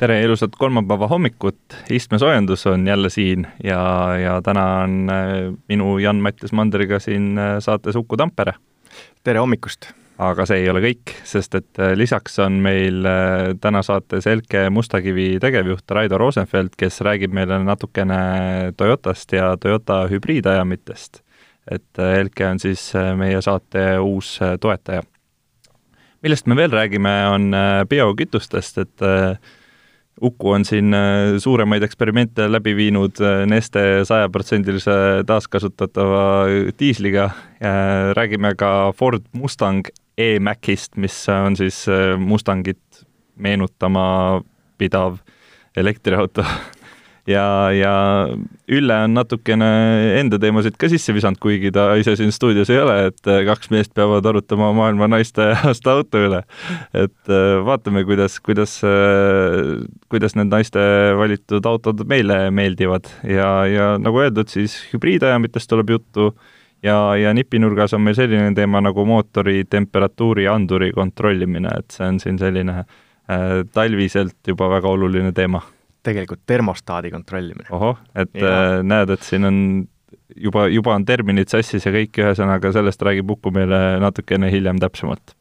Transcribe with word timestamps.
tere, 0.00 0.22
ilusat 0.24 0.54
kolmapäeva 0.56 1.08
hommikut, 1.08 1.60
istmesoojendus 1.90 2.66
on 2.66 2.86
jälle 2.86 3.10
siin 3.10 3.46
ja, 3.64 3.80
ja 4.18 4.42
täna 4.42 4.66
on 4.82 5.10
äh, 5.10 5.58
minu 5.68 5.98
Jan-Mattias 5.98 6.52
Mandriga 6.52 6.98
siin 6.98 7.38
äh, 7.38 7.58
saates 7.58 7.96
Uku 7.96 8.16
Tampere. 8.16 8.54
tere 9.24 9.38
hommikust! 9.38 9.90
aga 10.20 10.44
see 10.48 10.62
ei 10.62 10.70
ole 10.72 10.80
kõik, 10.84 11.12
sest 11.24 11.54
et 11.54 11.80
äh, 11.80 11.92
lisaks 12.00 12.38
on 12.40 12.56
meil 12.64 13.04
täna 13.60 13.82
saates 13.84 14.26
Elke 14.26 14.70
Mustakivi 14.70 15.36
tegevjuht 15.40 15.90
Raido 15.90 16.18
Rosenfeld, 16.18 16.72
kes 16.80 17.00
räägib 17.04 17.36
meile 17.36 17.60
natukene 17.64 18.72
Toyotast 18.76 19.36
ja 19.36 19.52
Toyota 19.60 20.06
hübriidajamitest. 20.08 21.22
et 21.70 21.98
Elke 21.98 22.48
on 22.48 22.58
siis 22.58 22.92
meie 23.16 23.42
saate 23.42 23.98
uus 23.98 24.38
toetaja. 24.60 25.02
millest 26.22 26.46
me 26.46 26.56
veel 26.56 26.72
räägime, 26.72 27.16
on 27.36 27.52
biokütustest, 27.88 28.78
et 28.78 29.10
Uku 30.20 30.50
on 30.52 30.64
siin 30.68 30.94
äh, 30.94 31.38
suuremaid 31.40 31.82
eksperimente 31.82 32.44
läbi 32.52 32.74
viinud 32.76 33.20
äh, 33.24 33.46
Neste 33.48 34.04
sajaprotsendilise 34.04 35.24
taaskasutatava 35.26 36.24
diisliga. 36.80 37.30
räägime 38.16 38.54
ka 38.54 38.92
Ford 38.96 39.22
Mustang 39.32 39.84
E-Macist, 40.18 40.96
mis 40.96 41.28
on 41.28 41.56
siis 41.56 41.88
äh, 41.88 42.18
Mustangit 42.18 43.04
meenutama 43.36 44.42
pidav 44.78 45.16
elektriauto 45.76 46.44
ja, 47.30 47.46
ja 47.74 47.94
Ülle 48.70 48.96
on 49.04 49.14
natukene 49.16 49.68
enda 50.20 50.38
teemasid 50.40 50.76
ka 50.78 50.88
sisse 50.92 51.14
visanud, 51.14 51.40
kuigi 51.42 51.72
ta 51.74 51.88
ise 51.98 52.14
siin 52.18 52.30
stuudios 52.34 52.70
ei 52.70 52.78
ole, 52.82 52.96
et 53.08 53.30
äh, 53.30 53.42
kaks 53.48 53.72
meest 53.74 53.94
peavad 53.98 54.26
arutama 54.30 54.70
maailma 54.76 55.08
naiste 55.10 55.48
aasta 55.70 55.96
auto 55.98 56.22
üle. 56.28 56.42
et 56.94 57.32
äh, 57.32 57.56
vaatame, 57.66 58.04
kuidas, 58.08 58.38
kuidas, 58.44 58.78
äh, 58.86 59.82
kuidas 60.12 60.36
need 60.38 60.52
naiste 60.52 60.80
valitud 61.18 61.66
autod 61.66 62.04
meile 62.10 62.44
meeldivad 62.54 63.10
ja, 63.26 63.50
ja 63.66 63.90
nagu 63.98 64.22
öeldud, 64.22 64.50
siis 64.52 64.78
hübriidajamitest 64.92 65.70
tuleb 65.70 65.96
juttu 65.96 66.30
ja, 66.86 67.16
ja 67.18 67.34
nipinurgas 67.34 67.94
on 67.96 68.06
meil 68.06 68.18
selline 68.18 68.54
teema 68.56 68.82
nagu 68.84 69.04
mootori 69.08 69.64
temperatuuri 69.70 70.46
anduri 70.50 70.92
kontrollimine, 70.96 71.74
et 71.82 71.98
see 71.98 72.06
on 72.06 72.22
siin 72.22 72.38
selline 72.40 72.80
äh, 72.80 73.60
talviselt 73.74 74.38
juba 74.46 74.70
väga 74.78 74.94
oluline 74.94 75.34
teema 75.36 75.64
tegelikult 76.06 76.42
termostaadi 76.46 77.10
kontrollimine. 77.10 77.68
ohoh, 77.70 77.98
et 78.14 78.34
ja. 78.34 78.52
äh, 78.52 78.76
näed, 78.86 79.10
et 79.16 79.26
siin 79.26 79.48
on 79.48 79.58
juba, 80.36 80.68
juba 80.68 80.94
on 80.94 81.04
terminid 81.06 81.50
sassis 81.52 81.86
ja 81.86 81.92
kõik, 81.94 82.16
ühesõnaga 82.22 82.72
sellest 82.74 83.02
räägib 83.02 83.36
Uku 83.36 83.52
meile 83.54 84.00
natukene 84.02 84.50
hiljem 84.52 84.80
täpsemalt. 84.82 85.36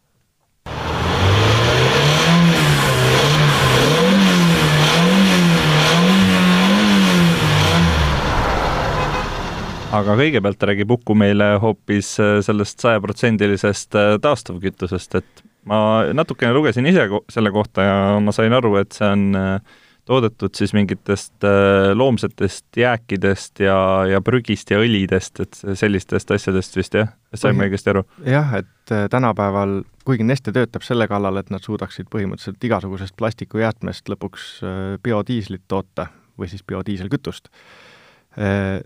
aga 9.90 10.14
kõigepealt 10.20 10.64
räägib 10.70 10.92
Uku 10.94 11.16
meile 11.18 11.56
hoopis 11.62 12.14
äh, 12.22 12.40
sellest 12.46 12.84
sajaprotsendilisest 12.84 13.98
äh, 13.98 14.16
taastuvkütusest, 14.22 15.16
et 15.17 15.44
ma 15.70 15.80
natukene 16.14 16.54
lugesin 16.54 16.86
ise 16.89 17.08
selle 17.32 17.52
kohta 17.54 17.86
ja 17.86 17.95
ma 18.22 18.33
sain 18.36 18.54
aru, 18.54 18.76
et 18.82 18.94
see 18.95 19.10
on 19.10 19.23
äh, 19.38 19.80
toodetud 20.09 20.58
siis 20.58 20.73
mingitest 20.73 21.45
äh, 21.45 21.92
loomsetest 21.93 22.77
jääkidest 22.77 23.61
ja, 23.64 23.77
ja 24.09 24.21
prügist 24.25 24.71
ja 24.73 24.80
õlidest, 24.81 25.42
et 25.43 25.59
sellistest 25.77 26.31
asjadest 26.33 26.77
vist 26.80 26.97
jah, 26.97 27.11
saime 27.37 27.67
õigesti 27.67 27.93
aru? 27.93 28.03
jah, 28.25 28.55
et 28.61 28.95
äh, 28.95 29.05
tänapäeval, 29.11 29.81
kuigi 30.08 30.25
Neste 30.25 30.53
töötab 30.55 30.86
selle 30.86 31.08
kallal, 31.09 31.37
et 31.42 31.52
nad 31.53 31.65
suudaksid 31.65 32.09
põhimõtteliselt 32.14 32.65
igasugusest 32.70 33.17
plastikujäätmest 33.21 34.09
lõpuks 34.09 34.49
äh, 34.64 34.81
biodiislit 35.03 35.67
toota 35.67 36.09
või 36.39 36.47
siis 36.47 36.64
biodiiselkütust, 36.64 37.49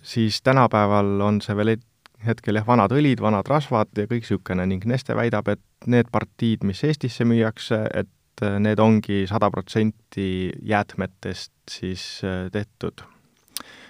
siis 0.02 0.40
tänapäeval 0.42 1.20
on 1.22 1.36
see 1.44 1.54
veel 1.54 1.76
hetkel 2.26 2.58
jah, 2.58 2.66
vanad 2.66 2.96
õlid, 2.96 3.22
vanad 3.22 3.46
rasvad 3.52 3.92
ja 4.00 4.08
kõik 4.10 4.24
niisugune 4.26 4.66
ning 4.72 4.88
Neste 4.90 5.14
väidab, 5.14 5.52
et 5.54 5.62
need 5.86 6.10
partiid, 6.12 6.64
mis 6.66 6.82
Eestisse 6.88 7.28
müüakse, 7.30 7.84
et 7.94 8.10
et 8.34 8.60
need 8.62 8.80
ongi 8.82 9.24
sada 9.30 9.50
protsenti 9.52 10.52
jäätmetest 10.62 11.54
siis 11.70 12.22
äh, 12.24 12.50
tehtud. 12.52 13.06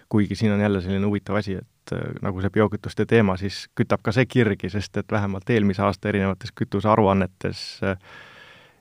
kuigi 0.09 0.35
siin 0.35 0.51
on 0.51 0.59
jälle 0.61 0.81
selline 0.81 1.05
huvitav 1.05 1.35
asi, 1.35 1.53
et 1.53 1.93
äh, 1.93 2.13
nagu 2.21 2.41
see 2.41 2.49
biokütuste 2.49 3.05
teema, 3.05 3.37
siis 3.37 3.67
kütab 3.75 4.03
ka 4.03 4.11
see 4.11 4.25
kirgi, 4.25 4.69
sest 4.69 4.97
et 4.97 5.11
vähemalt 5.11 5.49
eelmise 5.49 5.81
aasta 5.81 6.09
erinevates 6.09 6.51
kütusearuannetes 6.55 7.63
äh, 7.83 7.97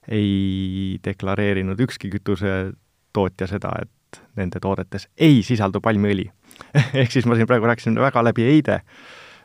ei 0.09 0.99
deklareerinud 1.05 1.81
ükski 1.81 2.11
kütusetootja 2.11 3.47
seda, 3.47 3.73
et 3.83 4.23
nende 4.37 4.61
toodetes 4.61 5.09
ei 5.17 5.43
sisaldu 5.47 5.81
palmiõli 5.81 6.27
ehk 7.00 7.12
siis 7.12 7.27
ma 7.27 7.39
siin 7.39 7.49
praegu 7.49 7.71
rääkisin 7.71 7.97
väga 7.97 8.25
läbi 8.25 8.44
eide, 8.44 8.83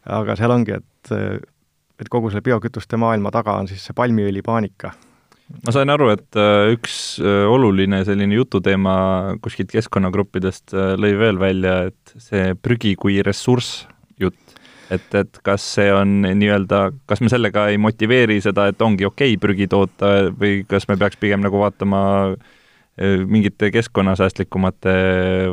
aga 0.03 0.35
seal 0.35 0.51
ongi, 0.51 0.81
et 0.81 1.13
et 1.97 2.09
kogu 2.09 2.29
selle 2.29 2.43
biokütuste 2.45 2.97
maailma 2.97 3.31
taga 3.31 3.55
on 3.57 3.67
siis 3.69 3.85
see 3.85 3.95
palmiõlipaanika 3.95 4.91
ma 5.47 5.73
sain 5.73 5.91
aru, 5.91 6.09
et 6.13 6.39
äh, 6.39 6.73
üks 6.75 7.17
äh, 7.23 7.45
oluline 7.49 8.01
selline 8.07 8.37
jututeema 8.37 8.97
kuskilt 9.43 9.71
keskkonnagruppidest 9.73 10.75
äh, 10.75 10.93
lõi 10.99 11.13
veel 11.19 11.39
välja, 11.41 11.77
et 11.91 12.15
see 12.21 12.51
prügi 12.59 12.95
kui 12.99 13.19
ressurss 13.25 13.85
jutt, 14.19 14.57
et, 14.93 15.07
et 15.15 15.39
kas 15.45 15.63
see 15.77 15.87
on 15.93 16.19
nii-öelda, 16.27 16.81
kas 17.09 17.23
me 17.23 17.31
sellega 17.31 17.67
ei 17.71 17.79
motiveeri 17.81 18.39
seda, 18.43 18.67
et 18.71 18.83
ongi 18.83 19.07
okei 19.07 19.35
okay 19.35 19.43
prügi 19.43 19.69
toota 19.71 20.31
või 20.35 20.61
kas 20.67 20.89
me 20.91 20.99
peaks 20.99 21.19
pigem 21.21 21.43
nagu 21.45 21.61
vaatama 21.61 22.01
mingite 23.29 23.69
keskkonnasäästlikumate 23.75 24.93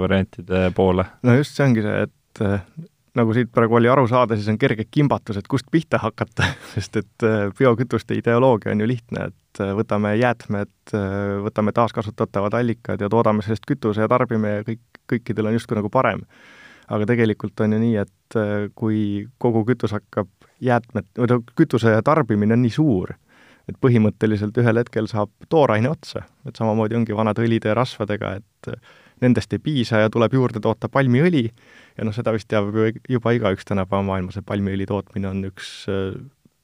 variantide 0.01 0.71
poole? 0.75 1.05
no 1.23 1.35
just 1.37 1.59
see 1.59 1.67
ongi 1.67 1.85
see, 1.85 2.07
et 2.07 2.45
nagu 3.21 3.35
siit 3.37 3.51
praegu 3.53 3.77
oli 3.77 3.91
aru 3.93 4.07
saada, 4.09 4.39
siis 4.39 4.49
on 4.49 4.57
kerge 4.59 4.89
kimbatus, 4.89 5.37
et 5.39 5.51
kust 5.51 5.69
pihta 5.71 6.01
hakata 6.01 6.49
sest 6.75 7.03
et 7.03 7.27
biokütuste 7.59 8.17
ideoloogia 8.17 8.73
on 8.73 8.81
ju 8.81 8.89
lihtne, 8.95 9.29
et 9.29 9.44
et 9.55 9.63
äh, 9.63 9.73
võtame 9.77 10.15
jäätmed, 10.19 10.73
äh, 10.95 11.39
võtame 11.45 11.73
taaskasutatavad 11.75 12.55
allikad 12.59 13.01
ja 13.01 13.09
toodame 13.09 13.43
sellest 13.43 13.67
kütuse 13.69 14.05
ja 14.05 14.11
tarbime 14.11 14.59
ja 14.59 14.65
kõik, 14.67 14.83
kõikidel 15.11 15.51
on 15.51 15.59
justkui 15.59 15.79
nagu 15.79 15.91
parem. 15.91 16.25
aga 16.85 17.07
tegelikult 17.09 17.61
on 17.65 17.73
ju 17.73 17.79
nii, 17.81 17.97
et 17.97 18.37
äh, 18.37 18.69
kui 18.75 19.27
kogu 19.39 19.65
kütus 19.65 19.95
hakkab 19.97 20.29
jäätmed, 20.61 21.07
või 21.17 21.31
no 21.31 21.39
kütuse 21.57 21.95
tarbimine 22.05 22.55
on 22.55 22.63
nii 22.63 22.75
suur, 22.75 23.15
et 23.69 23.79
põhimõtteliselt 23.81 24.59
ühel 24.61 24.77
hetkel 24.77 25.09
saab 25.09 25.31
tooraine 25.49 25.89
otsa, 25.89 26.27
et 26.45 26.57
samamoodi 26.57 26.99
ongi 26.99 27.17
vanade 27.17 27.41
õlide 27.41 27.73
ja 27.73 27.79
rasvadega, 27.79 28.35
et 28.37 28.77
nendest 29.23 29.53
ei 29.53 29.63
piisa 29.63 30.03
ja 30.03 30.11
tuleb 30.13 30.35
juurde 30.35 30.61
toota 30.61 30.91
palmiõli 30.93 31.47
ja 31.97 32.05
noh, 32.05 32.13
seda 32.13 32.35
vist 32.35 32.51
teab 32.53 32.75
juba 33.09 33.33
igaüks 33.33 33.65
tänapäeva 33.65 34.03
maailmas, 34.05 34.37
et 34.37 34.45
palmiõli 34.45 34.85
tootmine 34.91 35.31
on 35.31 35.45
üks 35.49 35.87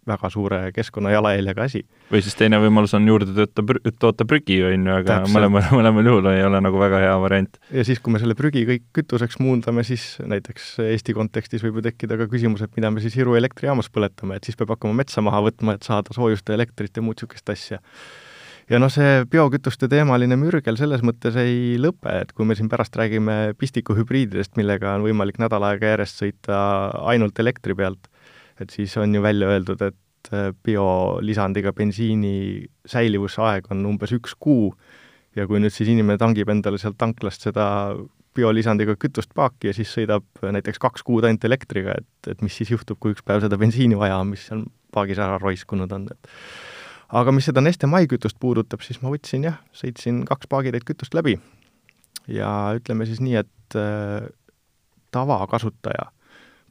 väga 0.09 0.31
suure 0.33 0.61
keskkonnajalajäljega 0.77 1.67
asi. 1.69 1.83
või 2.13 2.23
siis 2.25 2.37
teine 2.39 2.61
võimalus 2.63 2.95
on 2.97 3.09
juurde 3.09 3.35
tööta, 3.37 3.65
toota 4.01 4.27
prügi, 4.29 4.61
on 4.65 4.87
ju, 4.89 4.95
aga 5.03 5.19
mõlemal, 5.33 5.67
mõlemal 5.79 6.11
juhul 6.11 6.31
ei 6.33 6.45
ole 6.47 6.63
nagu 6.65 6.81
väga 6.81 7.03
hea 7.05 7.19
variant. 7.23 7.61
ja 7.75 7.85
siis, 7.87 8.01
kui 8.01 8.15
me 8.15 8.23
selle 8.23 8.37
prügi 8.39 8.65
kõik 8.69 8.89
kütuseks 8.97 9.41
muundame, 9.43 9.85
siis 9.87 10.15
näiteks 10.25 10.73
Eesti 10.91 11.17
kontekstis 11.17 11.65
võib 11.67 11.81
ju 11.81 11.87
tekkida 11.91 12.19
ka 12.21 12.31
küsimus, 12.33 12.65
et 12.65 12.75
mida 12.79 12.91
me 12.91 13.05
siis 13.05 13.19
Iru 13.21 13.37
elektrijaamas 13.39 13.93
põletame, 13.93 14.41
et 14.41 14.49
siis 14.49 14.59
peab 14.59 14.75
hakkama 14.77 15.03
metsa 15.03 15.25
maha 15.25 15.45
võtma, 15.51 15.77
et 15.77 15.87
saada 15.87 16.17
soojust 16.17 16.49
ja 16.49 16.59
elektrit 16.59 16.97
ja 16.97 17.05
muud 17.05 17.21
niisugust 17.21 17.53
asja 17.53 17.81
ja 18.71 18.79
noh, 18.79 18.91
see 18.93 19.25
biokütuste 19.31 19.89
teemaline 19.91 20.39
mürgel 20.39 20.79
selles 20.79 21.03
mõttes 21.07 21.37
ei 21.41 21.75
lõpe, 21.81 22.13
et 22.23 22.33
kui 22.37 22.47
me 22.47 22.57
siin 22.59 22.71
pärast 22.71 22.97
räägime 22.99 23.57
pistikuhübriididest, 23.61 24.55
millega 24.61 24.95
on 24.97 25.07
võimalik 25.09 25.41
nädal 25.43 25.67
aega 25.67 25.95
järjest 25.95 26.23
sõita 26.23 26.61
ainult 27.11 27.39
elektri 27.43 27.75
pealt, 27.79 28.11
et 28.61 28.71
siis 28.75 28.97
on 29.01 29.15
ju 29.15 29.23
välja 29.25 29.49
öeldud, 29.51 29.83
et 29.83 30.33
äh, 30.35 30.51
biolisandiga 30.65 31.73
bensiini 31.77 32.67
säilivusaeg 32.89 33.71
on 33.73 33.85
umbes 33.95 34.13
üks 34.17 34.37
kuu. 34.39 34.75
Ja 35.39 35.47
kui 35.47 35.61
nüüd 35.63 35.71
siis 35.71 35.89
inimene 35.93 36.19
tangib 36.19 36.51
endale 36.51 36.79
sealt 36.83 36.99
tanklast 36.99 37.45
seda 37.47 37.95
biolisandiga 38.35 38.97
kütust 38.99 39.31
paaki 39.35 39.71
ja 39.71 39.75
siis 39.75 39.91
sõidab 39.95 40.27
näiteks 40.43 40.81
kaks 40.83 41.05
kuud 41.07 41.27
ainult 41.27 41.45
elektriga, 41.47 41.97
et, 41.99 42.31
et 42.31 42.43
mis 42.43 42.55
siis 42.55 42.71
juhtub, 42.71 42.99
kui 43.03 43.15
üks 43.15 43.25
päev 43.27 43.43
seda 43.45 43.59
bensiini 43.59 43.99
vaja 43.99 44.21
on, 44.23 44.31
mis 44.35 44.47
seal 44.49 44.65
paagis 44.95 45.19
ära 45.23 45.39
roiskunud 45.43 45.91
on, 45.95 46.09
et. 46.11 46.35
Aga 47.11 47.33
mis 47.35 47.49
seda 47.49 47.59
Neste 47.59 47.89
maikütust 47.91 48.37
puudutab, 48.39 48.85
siis 48.87 49.01
ma 49.03 49.11
võtsin 49.11 49.49
jah, 49.49 49.57
sõitsin 49.75 50.23
kaks 50.29 50.47
paagitäit 50.51 50.85
kütust 50.87 51.17
läbi. 51.19 51.35
Ja 52.31 52.71
ütleme 52.79 53.07
siis 53.09 53.19
nii, 53.19 53.35
et 53.41 53.79
äh, 53.79 54.29
tavakasutaja 55.11 56.07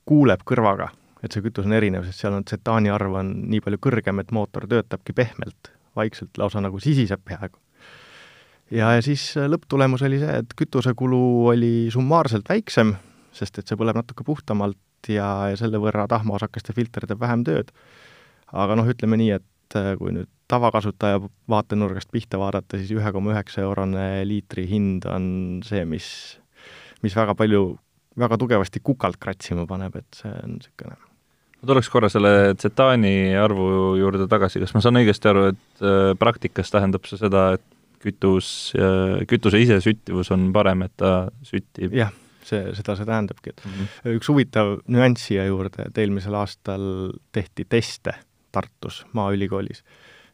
kuuleb 0.07 0.45
kõrvaga, 0.47 0.94
et 1.24 1.36
see 1.36 1.44
kütus 1.44 1.68
on 1.68 1.75
erinev, 1.75 2.06
sest 2.07 2.24
seal 2.24 2.36
on 2.38 2.45
tsetaani 2.48 2.92
arv 2.94 3.18
on 3.19 3.31
nii 3.51 3.62
palju 3.63 3.81
kõrgem, 3.83 4.21
et 4.21 4.31
mootor 4.36 4.68
töötabki 4.71 5.16
pehmelt, 5.16 5.71
vaikselt, 6.00 6.31
lausa 6.39 6.63
nagu 6.63 6.80
sisiseb 6.83 7.21
peaaegu. 7.27 7.60
ja, 8.71 8.94
ja 8.95 9.04
siis 9.04 9.25
äh, 9.38 9.50
lõpptulemus 9.51 10.06
oli 10.07 10.21
see, 10.21 10.39
et 10.44 10.56
kütusekulu 10.57 11.21
oli 11.54 11.74
summaarselt 11.94 12.50
väiksem, 12.50 12.95
sest 13.36 13.60
et 13.60 13.68
see 13.68 13.80
põleb 13.80 14.00
natuke 14.00 14.24
puhtamalt 14.27 15.12
ja, 15.12 15.50
ja 15.51 15.60
selle 15.60 15.81
võrra 15.81 16.07
tahmaosakeste 16.10 16.75
filter 16.77 17.07
teeb 17.10 17.19
vähem 17.19 17.44
tööd. 17.48 17.74
aga 18.51 18.80
noh, 18.80 18.88
ütleme 18.89 19.19
nii, 19.19 19.33
et 19.42 19.80
äh, 19.80 19.94
kui 20.00 20.15
nüüd 20.15 20.31
tavakasutaja 20.50 21.19
vaatenurgast 21.51 22.10
pihta 22.12 22.39
vaadata, 22.42 22.80
siis 22.80 22.95
ühe 22.95 23.12
koma 23.13 23.36
üheksa 23.36 23.62
eurone 23.62 24.24
liitri 24.25 24.65
hind 24.72 25.06
on 25.06 25.60
see, 25.68 25.83
mis, 25.86 26.07
mis 27.04 27.15
väga 27.15 27.36
palju, 27.38 27.75
väga 28.18 28.39
tugevasti 28.42 28.81
kukalt 28.81 29.19
kratsima 29.22 29.68
paneb, 29.69 30.00
et 30.00 30.24
see 30.24 30.31
on 30.31 30.57
niisugune 30.57 30.98
ma 31.60 31.72
tuleks 31.74 31.90
korra 31.92 32.10
selle 32.12 32.54
tsetaani 32.56 33.36
arvu 33.40 33.98
juurde 34.00 34.30
tagasi, 34.32 34.62
kas 34.64 34.74
ma 34.76 34.84
saan 34.84 35.02
õigesti 35.02 35.32
aru, 35.32 35.50
et 35.54 35.84
äh, 35.84 36.14
praktikas 36.20 36.72
tähendab 36.72 37.10
see 37.10 37.20
seda, 37.22 37.52
et 37.60 37.66
kütus, 38.00 38.72
kütuse 39.28 39.60
ise 39.60 39.82
süttivus 39.84 40.30
on 40.32 40.54
parem, 40.56 40.86
et 40.88 40.94
ta 40.96 41.28
süttib? 41.44 41.92
jah 41.92 42.14
see, 42.50 42.72
seda 42.78 42.96
see 42.98 43.08
tähendabki, 43.08 43.54
et 43.54 43.66
mm 43.66 43.74
-hmm. 43.74 44.16
üks 44.20 44.30
huvitav 44.32 44.78
nüanss 44.88 45.28
siia 45.30 45.46
juurde, 45.46 45.90
et 45.90 45.98
eelmisel 45.98 46.38
aastal 46.40 47.12
tehti 47.36 47.66
teste 47.70 48.16
Tartus 48.52 49.06
Maaülikoolis 49.14 49.84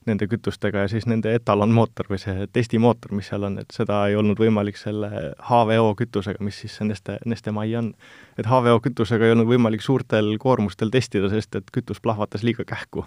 nende 0.09 0.27
kütustega 0.29 0.85
ja 0.85 0.91
siis 0.91 1.07
nende 1.09 1.33
etalonmootor 1.35 2.09
või 2.11 2.19
see 2.21 2.47
testimootor, 2.53 3.13
mis 3.17 3.29
seal 3.31 3.47
on, 3.47 3.57
et 3.61 3.73
seda 3.73 4.03
ei 4.09 4.17
olnud 4.19 4.39
võimalik 4.39 4.77
selle 4.79 5.09
HVO 5.49 5.95
kütusega, 5.99 6.43
mis 6.45 6.59
siis 6.61 6.77
see 6.77 6.87
Neste, 6.89 7.17
Neste 7.25 7.53
Mai 7.55 7.75
on. 7.79 7.93
et 8.37 8.47
HVO 8.49 8.79
kütusega 8.85 9.25
ei 9.25 9.35
olnud 9.35 9.49
võimalik 9.49 9.85
suurtel 9.85 10.35
koormustel 10.41 10.93
testida, 10.93 11.29
sest 11.33 11.55
et 11.55 11.71
kütus 11.73 12.01
plahvatas 12.01 12.45
liiga 12.45 12.65
kähku 12.67 13.05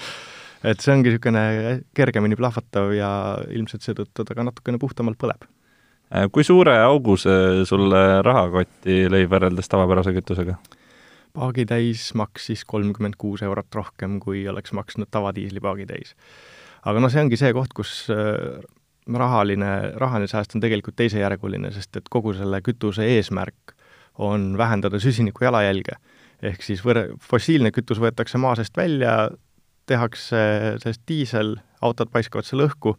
et 0.70 0.80
see 0.80 0.94
ongi 0.94 1.12
niisugune 1.12 1.44
kergemini 1.96 2.38
plahvatav 2.38 2.92
ja 2.96 3.10
ilmselt 3.50 3.86
seetõttu 3.86 4.24
ta 4.24 4.36
ka 4.36 4.46
natukene 4.46 4.80
puhtamalt 4.82 5.20
põleb 5.20 5.48
kui 6.32 6.44
suure 6.46 6.76
augu 6.84 7.16
see 7.18 7.64
sulle 7.66 8.02
rahakotti 8.22 9.06
lõi 9.10 9.24
võrreldes 9.30 9.68
tavapärase 9.70 10.14
kütusega? 10.14 10.54
Paagitäis 11.36 12.08
maksis 12.18 12.64
kolmkümmend 12.68 13.18
kuus 13.20 13.44
eurot 13.46 13.74
rohkem, 13.74 14.18
kui 14.20 14.46
oleks 14.48 14.72
maksnud 14.76 15.10
tavadiisli 15.12 15.60
paagitäis. 15.60 16.14
aga 16.86 17.02
noh, 17.02 17.12
see 17.12 17.22
ongi 17.22 17.38
see 17.40 17.52
koht, 17.56 17.74
kus 17.76 17.94
äh, 18.12 18.60
rahaline, 19.06 19.72
rahaline 20.00 20.30
sääst 20.30 20.56
on 20.56 20.64
tegelikult 20.64 20.96
teisejärguline, 20.98 21.70
sest 21.74 22.00
et 22.00 22.08
kogu 22.10 22.34
selle 22.36 22.62
kütuse 22.64 23.06
eesmärk 23.16 23.76
on 24.18 24.54
vähendada 24.58 25.00
süsiniku 25.02 25.44
jalajälge. 25.44 25.98
ehk 26.42 26.62
siis 26.62 26.82
võr-, 26.84 27.12
fossiilne 27.20 27.70
kütus 27.72 28.00
võetakse 28.00 28.38
maa 28.38 28.56
seest 28.56 28.76
välja, 28.76 29.30
tehakse 29.86 30.40
sellest 30.82 31.04
diisel, 31.08 31.56
autod 31.80 32.10
paiskavad 32.10 32.44
selle 32.44 32.66
õhku 32.66 32.96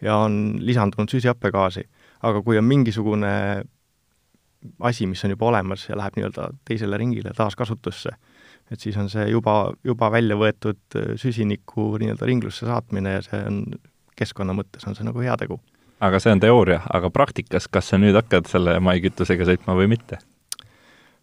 ja 0.00 0.16
on 0.16 0.60
lisandunud 0.62 1.10
süsihappegaasi 1.10 1.88
aga 2.26 2.42
kui 2.44 2.58
on 2.60 2.66
mingisugune 2.68 3.32
asi, 4.86 5.06
mis 5.06 5.24
on 5.24 5.34
juba 5.34 5.48
olemas 5.50 5.86
ja 5.88 5.98
läheb 5.98 6.18
nii-öelda 6.18 6.50
teisele 6.68 6.98
ringile 7.00 7.32
taaskasutusse, 7.36 8.12
et 8.70 8.80
siis 8.80 8.96
on 9.00 9.08
see 9.12 9.26
juba, 9.30 9.72
juba 9.84 10.10
välja 10.12 10.36
võetud 10.40 10.98
äh, 10.98 11.14
süsiniku 11.20 11.94
nii-öelda 12.00 12.28
ringlusse 12.28 12.68
saatmine 12.68 13.18
ja 13.18 13.22
see 13.26 13.42
on 13.46 13.62
keskkonna 14.20 14.56
mõttes 14.56 14.84
on 14.88 14.96
see 14.96 15.06
nagu 15.06 15.22
heategu. 15.24 15.60
aga 16.00 16.20
see 16.20 16.34
on 16.34 16.42
teooria, 16.42 16.82
aga 16.92 17.10
praktikas, 17.10 17.68
kas 17.68 17.92
sa 17.92 18.00
nüüd 18.00 18.16
hakkad 18.18 18.50
selle 18.50 18.78
maikütusega 18.84 19.48
sõitma 19.48 19.78
või 19.78 19.90
mitte? 19.96 20.20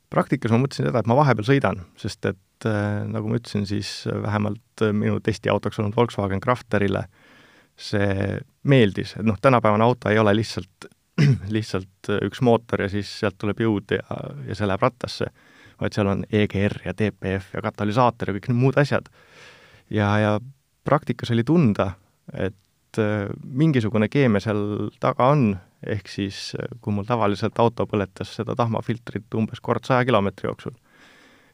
praktikas 0.10 0.54
ma 0.54 0.62
mõtlesin 0.64 0.90
seda, 0.90 1.04
et 1.04 1.10
ma 1.10 1.18
vahepeal 1.20 1.48
sõidan, 1.48 1.86
sest 2.00 2.26
et 2.26 2.70
äh, 2.70 3.06
nagu 3.06 3.30
ma 3.30 3.40
ütlesin, 3.42 3.68
siis 3.70 4.06
vähemalt 4.08 4.88
minu 4.94 5.20
testiautoks 5.22 5.80
olnud 5.82 5.98
Volkswagen 5.98 6.42
Crafterile 6.42 7.06
äh, 7.06 7.26
see 7.78 8.38
meeldis, 8.68 9.14
et 9.18 9.26
noh, 9.26 9.38
tänapäevane 9.42 9.86
auto 9.86 10.10
ei 10.10 10.20
ole 10.20 10.34
lihtsalt, 10.36 10.90
lihtsalt 11.56 12.12
üks 12.22 12.42
mootor 12.46 12.86
ja 12.86 12.90
siis 12.92 13.10
sealt 13.22 13.38
tuleb 13.42 13.62
jõud 13.64 13.96
ja, 13.96 14.04
ja 14.48 14.58
see 14.58 14.70
läheb 14.70 14.84
rattasse, 14.86 15.32
vaid 15.82 15.96
seal 15.96 16.10
on 16.12 16.24
EGR 16.30 16.80
ja 16.86 16.94
DPF 16.98 17.56
ja 17.58 17.64
katalüsaator 17.66 18.32
ja 18.32 18.38
kõik 18.38 18.50
need 18.52 18.62
muud 18.62 18.80
asjad. 18.82 19.10
ja, 19.90 20.12
ja 20.22 20.38
praktikas 20.88 21.34
oli 21.34 21.44
tunda, 21.44 21.92
et 22.34 23.02
äh, 23.02 23.28
mingisugune 23.44 24.10
keemia 24.10 24.44
seal 24.44 24.92
taga 25.04 25.32
on, 25.34 25.52
ehk 25.86 26.10
siis 26.12 26.52
äh, 26.58 26.70
kui 26.82 26.94
mul 26.94 27.08
tavaliselt 27.08 27.60
auto 27.60 27.86
põletas 27.90 28.36
seda 28.40 28.56
tahmafiltrit 28.56 29.34
umbes 29.38 29.62
kord 29.62 29.86
saja 29.86 30.06
kilomeetri 30.08 30.50
jooksul, 30.50 30.76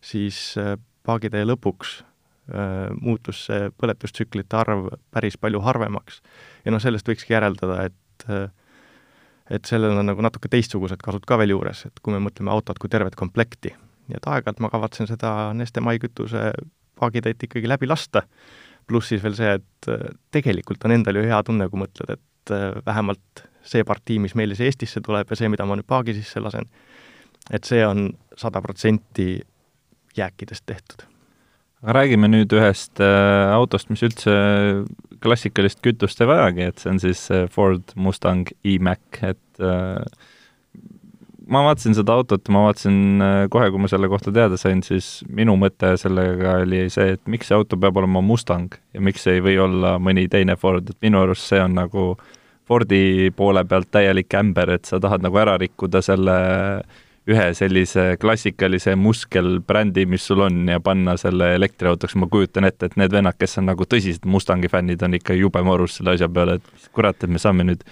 siis 0.03 0.53
äh, 0.61 0.75
paagitee 1.03 1.47
lõpuks 1.47 2.01
Äh, 2.51 2.89
muutus 2.99 3.45
see 3.47 3.69
põletustsüklite 3.79 4.57
arv 4.59 4.89
päris 5.15 5.37
palju 5.39 5.61
harvemaks. 5.63 6.17
ja 6.65 6.73
noh, 6.73 6.81
sellest 6.83 7.07
võikski 7.07 7.31
järeldada, 7.31 7.85
et 7.87 8.25
äh, 8.27 8.49
et 9.53 9.69
sellel 9.69 9.95
on 9.97 10.07
nagu 10.09 10.23
natuke 10.25 10.49
teistsugused 10.51 11.01
kasud 11.03 11.25
ka 11.29 11.37
veel 11.41 11.53
juures, 11.53 11.85
et 11.87 12.01
kui 12.03 12.15
me 12.15 12.21
mõtleme 12.23 12.51
autot 12.53 12.79
kui 12.81 12.91
tervet 12.91 13.15
komplekti. 13.19 13.73
nii 14.09 14.17
et 14.19 14.25
aeg-ajalt 14.27 14.59
ma 14.59 14.69
kavatsen 14.69 15.07
seda 15.07 15.53
Neste 15.55 15.81
Mai 15.81 15.99
kütuse 15.99 16.51
paagitäit 16.99 17.43
ikkagi 17.43 17.69
läbi 17.69 17.87
lasta, 17.87 18.25
pluss 18.87 19.13
siis 19.13 19.23
veel 19.23 19.37
see, 19.37 19.53
et 19.59 19.89
äh, 19.89 20.09
tegelikult 20.31 20.83
on 20.85 20.97
endal 20.97 21.21
ju 21.21 21.23
hea 21.29 21.39
tunne, 21.43 21.69
kui 21.69 21.79
mõtled, 21.85 22.17
et 22.17 22.53
vähemalt 22.85 23.45
see 23.63 23.85
partii, 23.87 24.19
mis 24.19 24.35
meile 24.35 24.57
siia 24.59 24.67
Eestisse 24.67 24.99
tuleb 25.01 25.31
ja 25.31 25.39
see, 25.39 25.47
mida 25.47 25.63
ma 25.65 25.79
nüüd 25.79 25.87
paagi 25.87 26.17
sisse 26.17 26.43
lasen, 26.43 26.67
et 27.51 27.63
see 27.63 27.85
on 27.87 28.09
sada 28.35 28.61
protsenti 28.61 29.39
jääkidest 30.17 30.65
tehtud 30.67 31.12
räägime 31.83 32.29
nüüd 32.31 32.53
ühest 32.55 33.01
äh, 33.03 33.53
autost, 33.53 33.89
mis 33.91 34.03
üldse 34.05 34.33
klassikalist 35.23 35.81
kütust 35.83 36.21
ei 36.23 36.29
vajagi, 36.29 36.69
et 36.69 36.83
see 36.83 36.91
on 36.93 37.01
siis 37.03 37.25
äh, 37.33 37.47
Ford 37.51 37.95
Mustang 37.99 38.47
E-Mac, 38.63 39.19
et 39.23 39.63
äh, 39.63 39.99
ma 41.47 41.63
vaatasin 41.67 41.97
seda 41.97 42.15
autot, 42.19 42.47
ma 42.53 42.65
vaatasin 42.69 43.23
kohe, 43.51 43.67
kui 43.71 43.83
ma 43.83 43.89
selle 43.91 44.07
kohta 44.11 44.31
teada 44.35 44.59
sain, 44.59 44.83
siis 44.85 45.17
minu 45.27 45.57
mõte 45.59 45.95
sellega 45.99 46.59
oli 46.63 46.85
see, 46.93 47.17
et 47.17 47.23
miks 47.27 47.51
see 47.51 47.57
auto 47.57 47.79
peab 47.79 47.99
olema 47.99 48.23
Mustang 48.23 48.79
ja 48.95 49.03
miks 49.03 49.27
ei 49.31 49.43
või 49.43 49.57
olla 49.65 49.97
mõni 49.99 50.29
teine 50.31 50.55
Ford, 50.59 50.87
et 50.87 50.99
minu 51.03 51.23
arust 51.23 51.51
see 51.51 51.61
on 51.63 51.77
nagu 51.79 52.13
Fordi 52.63 53.27
poole 53.35 53.65
pealt 53.67 53.89
täielik 53.91 54.31
ämber, 54.39 54.69
et 54.77 54.87
sa 54.87 54.95
tahad 55.03 55.19
nagu 55.19 55.35
ära 55.35 55.57
rikkuda 55.59 55.99
selle 55.99 56.35
äh, 56.79 57.01
ühe 57.29 57.45
sellise 57.55 58.17
klassikalise 58.19 58.95
muskelbrändi, 58.99 60.05
mis 60.09 60.25
sul 60.27 60.43
on, 60.43 60.63
ja 60.67 60.81
panna 60.83 61.15
selle 61.19 61.53
elektriautoks, 61.55 62.17
ma 62.19 62.27
kujutan 62.31 62.67
ette, 62.67 62.89
et 62.89 62.97
need 62.99 63.15
vennad, 63.15 63.37
kes 63.39 63.61
on 63.61 63.69
nagu 63.71 63.87
tõsised 63.87 64.27
Mustangi 64.27 64.71
fännid, 64.71 65.03
on 65.05 65.15
ikka 65.19 65.37
jube 65.37 65.63
morus 65.63 65.99
selle 65.99 66.17
asja 66.17 66.27
peale, 66.31 66.59
et 66.59 66.89
kurat, 66.95 67.17
et 67.23 67.31
me 67.31 67.39
saame 67.39 67.67
nüüd, 67.69 67.85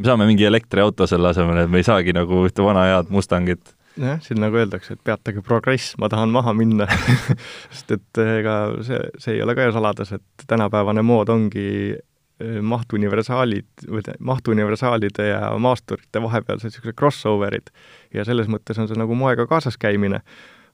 me 0.00 0.08
saame 0.08 0.28
mingi 0.28 0.48
elektriauto 0.48 1.08
selle 1.10 1.34
asemel, 1.34 1.64
et 1.64 1.72
me 1.72 1.82
ei 1.82 1.88
saagi 1.88 2.16
nagu 2.16 2.46
ühte 2.48 2.64
vana 2.64 2.88
head 2.88 3.12
Mustangit. 3.12 3.74
Jah, 3.96 4.18
siin 4.24 4.40
nagu 4.40 4.56
öeldakse, 4.60 4.96
et 4.96 5.04
peatage 5.04 5.40
progress, 5.44 5.94
ma 6.00 6.08
tahan 6.12 6.32
maha 6.32 6.52
minna 6.56 6.88
sest 7.72 7.94
et 7.96 8.20
ega 8.20 8.58
see, 8.84 8.98
see 9.20 9.36
ei 9.36 9.44
ole 9.44 9.56
ka 9.56 9.68
ju 9.68 9.76
saladus, 9.76 10.12
et 10.16 10.48
tänapäevane 10.48 11.04
mood 11.04 11.32
ongi 11.32 11.96
mahtuniversaalid 12.44 13.86
või 13.88 14.02
mahtuniversaalide 14.20 15.28
ja 15.30 15.40
maasturite 15.62 16.20
vahepealsed 16.22 16.68
niisugused 16.68 16.98
crossover'id 16.98 17.70
ja 18.14 18.26
selles 18.28 18.50
mõttes 18.52 18.76
on 18.80 18.88
see 18.90 18.98
nagu 18.98 19.16
moega 19.16 19.46
kaasas 19.48 19.78
käimine. 19.80 20.20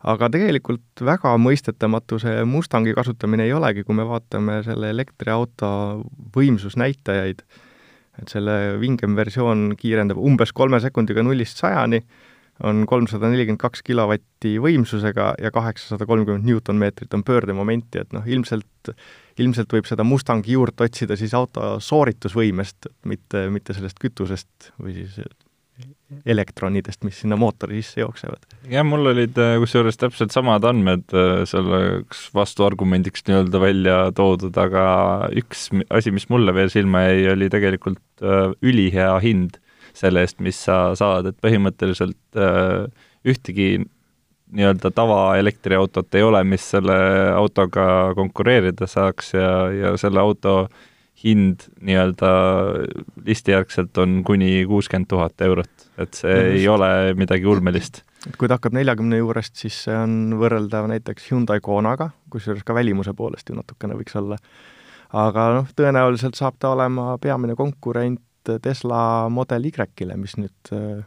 aga 0.02 0.26
tegelikult 0.34 1.04
väga 1.06 1.36
mõistetamatu 1.38 2.18
see 2.18 2.44
Mustangi 2.44 2.94
kasutamine 2.94 3.44
ei 3.44 3.52
olegi, 3.52 3.84
kui 3.84 3.94
me 3.94 4.02
vaatame 4.02 4.62
selle 4.66 4.90
elektriauto 4.90 6.02
võimsusnäitajaid, 6.34 7.44
et 8.18 8.28
selle 8.28 8.80
vingem 8.80 9.14
versioon 9.16 9.76
kiirendab 9.78 10.18
umbes 10.18 10.52
kolme 10.52 10.80
sekundiga 10.80 11.22
nullist 11.22 11.62
sajani, 11.62 12.02
on 12.62 12.84
kolmsada 12.86 13.30
nelikümmend 13.32 13.60
kaks 13.62 13.82
kilovatti 13.86 14.56
võimsusega 14.62 15.32
ja 15.42 15.50
kaheksasada 15.54 16.06
kolmkümmend 16.08 16.46
Newton-meetrit 16.46 17.14
on 17.16 17.24
pöördemomenti, 17.26 18.02
et 18.02 18.12
noh, 18.14 18.26
ilmselt, 18.26 18.92
ilmselt 19.42 19.72
võib 19.74 19.88
seda 19.90 20.06
Mustangi 20.06 20.54
juurt 20.56 20.80
otsida 20.84 21.18
siis 21.18 21.34
auto 21.38 21.76
sooritusvõimest, 21.82 22.92
mitte, 23.10 23.46
mitte 23.52 23.76
sellest 23.76 23.98
kütusest 24.02 24.72
või 24.78 25.00
siis 25.00 25.18
elektronidest, 26.28 27.00
mis 27.06 27.22
sinna 27.22 27.38
mootori 27.40 27.80
sisse 27.80 28.02
jooksevad. 28.02 28.44
jah, 28.70 28.84
mul 28.86 29.08
olid 29.14 29.38
äh, 29.40 29.54
kusjuures 29.62 29.96
täpselt 29.98 30.34
samad 30.34 30.64
andmed 30.68 31.14
äh, 31.16 31.42
selleks 31.48 32.26
vastuargumendiks 32.36 33.24
nii-öelda 33.28 33.62
välja 33.62 33.96
toodud, 34.16 34.56
aga 34.60 34.84
üks 35.40 35.70
asi, 35.90 36.12
mis 36.14 36.28
mulle 36.32 36.54
veel 36.54 36.70
silma 36.72 37.06
jäi, 37.08 37.24
oli 37.32 37.48
tegelikult 37.52 38.22
äh, 38.22 38.52
ülihea 38.62 39.16
hind 39.24 39.58
selle 39.94 40.24
eest, 40.24 40.40
mis 40.40 40.58
sa 40.64 40.94
saad, 40.98 41.26
et 41.30 41.36
põhimõtteliselt 41.44 42.40
ühtegi 43.28 43.84
nii-öelda 44.52 44.90
tavaelektriautot 44.94 46.14
ei 46.14 46.22
ole, 46.22 46.42
mis 46.44 46.64
selle 46.74 46.94
autoga 47.34 48.12
konkureerida 48.16 48.86
saaks 48.90 49.34
ja, 49.34 49.52
ja 49.72 49.92
selle 50.00 50.20
auto 50.20 50.66
hind 51.22 51.68
nii-öelda 51.80 52.30
listijärgselt 53.26 53.98
on 54.02 54.22
kuni 54.26 54.64
kuuskümmend 54.68 55.08
tuhat 55.08 55.44
eurot, 55.44 55.86
et 55.98 56.14
see 56.14 56.34
mm 56.34 56.40
-hmm. 56.40 56.58
ei 56.58 56.68
ole 56.68 57.14
midagi 57.14 57.46
ulmelist. 57.46 58.02
et 58.26 58.36
kui 58.36 58.48
ta 58.48 58.54
hakkab 58.54 58.72
neljakümne 58.72 59.16
juurest, 59.16 59.56
siis 59.56 59.84
see 59.84 59.96
on 59.96 60.34
võrreldav 60.40 60.88
näiteks 60.88 61.30
Hyundai 61.30 61.60
Konaga, 61.60 62.10
kusjuures 62.30 62.64
ka 62.64 62.74
välimuse 62.74 63.14
poolest 63.14 63.48
ju 63.48 63.54
natukene 63.54 63.94
võiks 63.94 64.16
olla. 64.18 64.36
aga 65.12 65.48
noh, 65.54 65.66
tõenäoliselt 65.76 66.34
saab 66.34 66.54
ta 66.58 66.68
olema 66.68 67.18
peamine 67.18 67.54
konkurent 67.54 68.20
Tesla 68.62 69.28
Model 69.32 69.70
Y-le, 69.70 70.16
mis 70.20 70.36
nüüd 70.40 70.72
äh, 70.74 71.02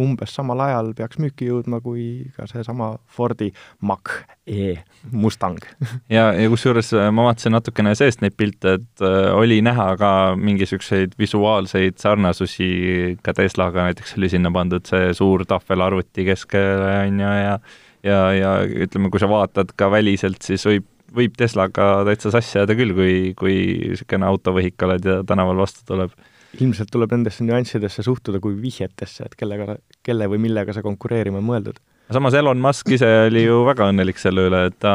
umbes 0.00 0.32
samal 0.34 0.60
ajal 0.64 0.92
peaks 0.96 1.18
müüki 1.20 1.48
jõudma 1.48 1.80
kui 1.82 2.30
ka 2.36 2.46
seesama 2.48 2.92
Fordi 3.10 3.50
Mach-E 3.86 4.76
Mustang. 5.10 5.58
Ja, 6.10 6.30
ja 6.36 6.48
kusjuures 6.52 6.92
äh, 6.96 7.10
ma 7.14 7.26
vaatasin 7.28 7.54
natukene 7.56 7.94
seest 7.98 8.22
neid 8.24 8.36
pilte, 8.38 8.78
et 8.78 9.04
äh, 9.04 9.30
oli 9.34 9.60
näha 9.64 9.90
ka 10.00 10.12
mingisuguseid 10.38 11.18
visuaalseid 11.20 11.98
sarnasusi 12.02 13.18
ka 13.24 13.34
Teslaga, 13.36 13.88
näiteks 13.90 14.16
oli 14.18 14.30
sinna 14.32 14.52
pandud 14.54 14.86
see 14.88 15.12
suur 15.16 15.44
tahvelarvuti 15.48 16.26
keskele, 16.30 16.96
on 17.04 17.22
ju, 17.24 17.36
ja 17.44 17.60
ja, 18.06 18.20
ja 18.32 18.54
ütleme, 18.64 19.10
kui 19.12 19.20
sa 19.20 19.28
vaatad 19.30 19.74
ka 19.76 19.90
väliselt, 19.92 20.40
siis 20.44 20.64
võib, 20.68 20.86
võib 21.14 21.36
Teslaga 21.38 21.92
täitsa 22.08 22.32
sassi 22.34 22.58
ajada 22.60 22.76
küll, 22.78 22.94
kui, 22.96 23.14
kui 23.38 23.56
niisugune 23.90 24.28
autovõhik 24.28 24.86
oled 24.86 25.06
ja 25.06 25.20
tänaval 25.26 25.64
vastu 25.64 25.86
tuleb 25.88 26.14
ilmselt 26.58 26.90
tuleb 26.90 27.14
nendesse 27.14 27.44
nüanssidesse 27.46 28.02
suhtuda 28.02 28.40
kui 28.42 28.56
vihjetesse, 28.58 29.28
et 29.28 29.38
kellega, 29.38 29.76
kelle 30.06 30.26
või 30.30 30.40
millega 30.48 30.74
see 30.74 30.84
konkureerima 30.84 31.38
on 31.38 31.46
mõeldud. 31.46 31.78
samas 32.10 32.34
Elon 32.34 32.58
Musk 32.58 32.90
ise 32.90 33.06
oli 33.28 33.44
ju 33.44 33.60
väga 33.68 33.86
õnnelik 33.92 34.18
selle 34.18 34.48
üle, 34.48 34.64
et 34.66 34.78
ta, 34.82 34.94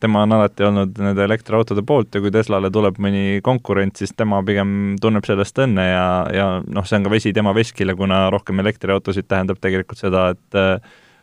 tema 0.00 0.22
on 0.24 0.32
alati 0.38 0.64
olnud 0.64 0.96
nende 1.04 1.26
elektriautode 1.26 1.84
poolt 1.84 2.14
ja 2.14 2.22
kui 2.24 2.32
Teslale 2.32 2.70
tuleb 2.72 2.96
mõni 2.98 3.42
konkurent, 3.44 4.00
siis 4.00 4.16
tema 4.16 4.40
pigem 4.46 4.96
tunneb 5.00 5.28
sellest 5.28 5.60
õnne 5.60 5.86
ja, 5.90 6.08
ja 6.32 6.48
noh, 6.64 6.88
see 6.88 6.96
on 6.96 7.04
ka 7.04 7.12
vesi 7.12 7.34
tema 7.36 7.52
veskile, 7.56 7.94
kuna 7.96 8.28
rohkem 8.32 8.64
elektriautosid 8.64 9.28
tähendab 9.28 9.60
tegelikult 9.60 10.00
seda, 10.00 10.30
et 10.32 10.60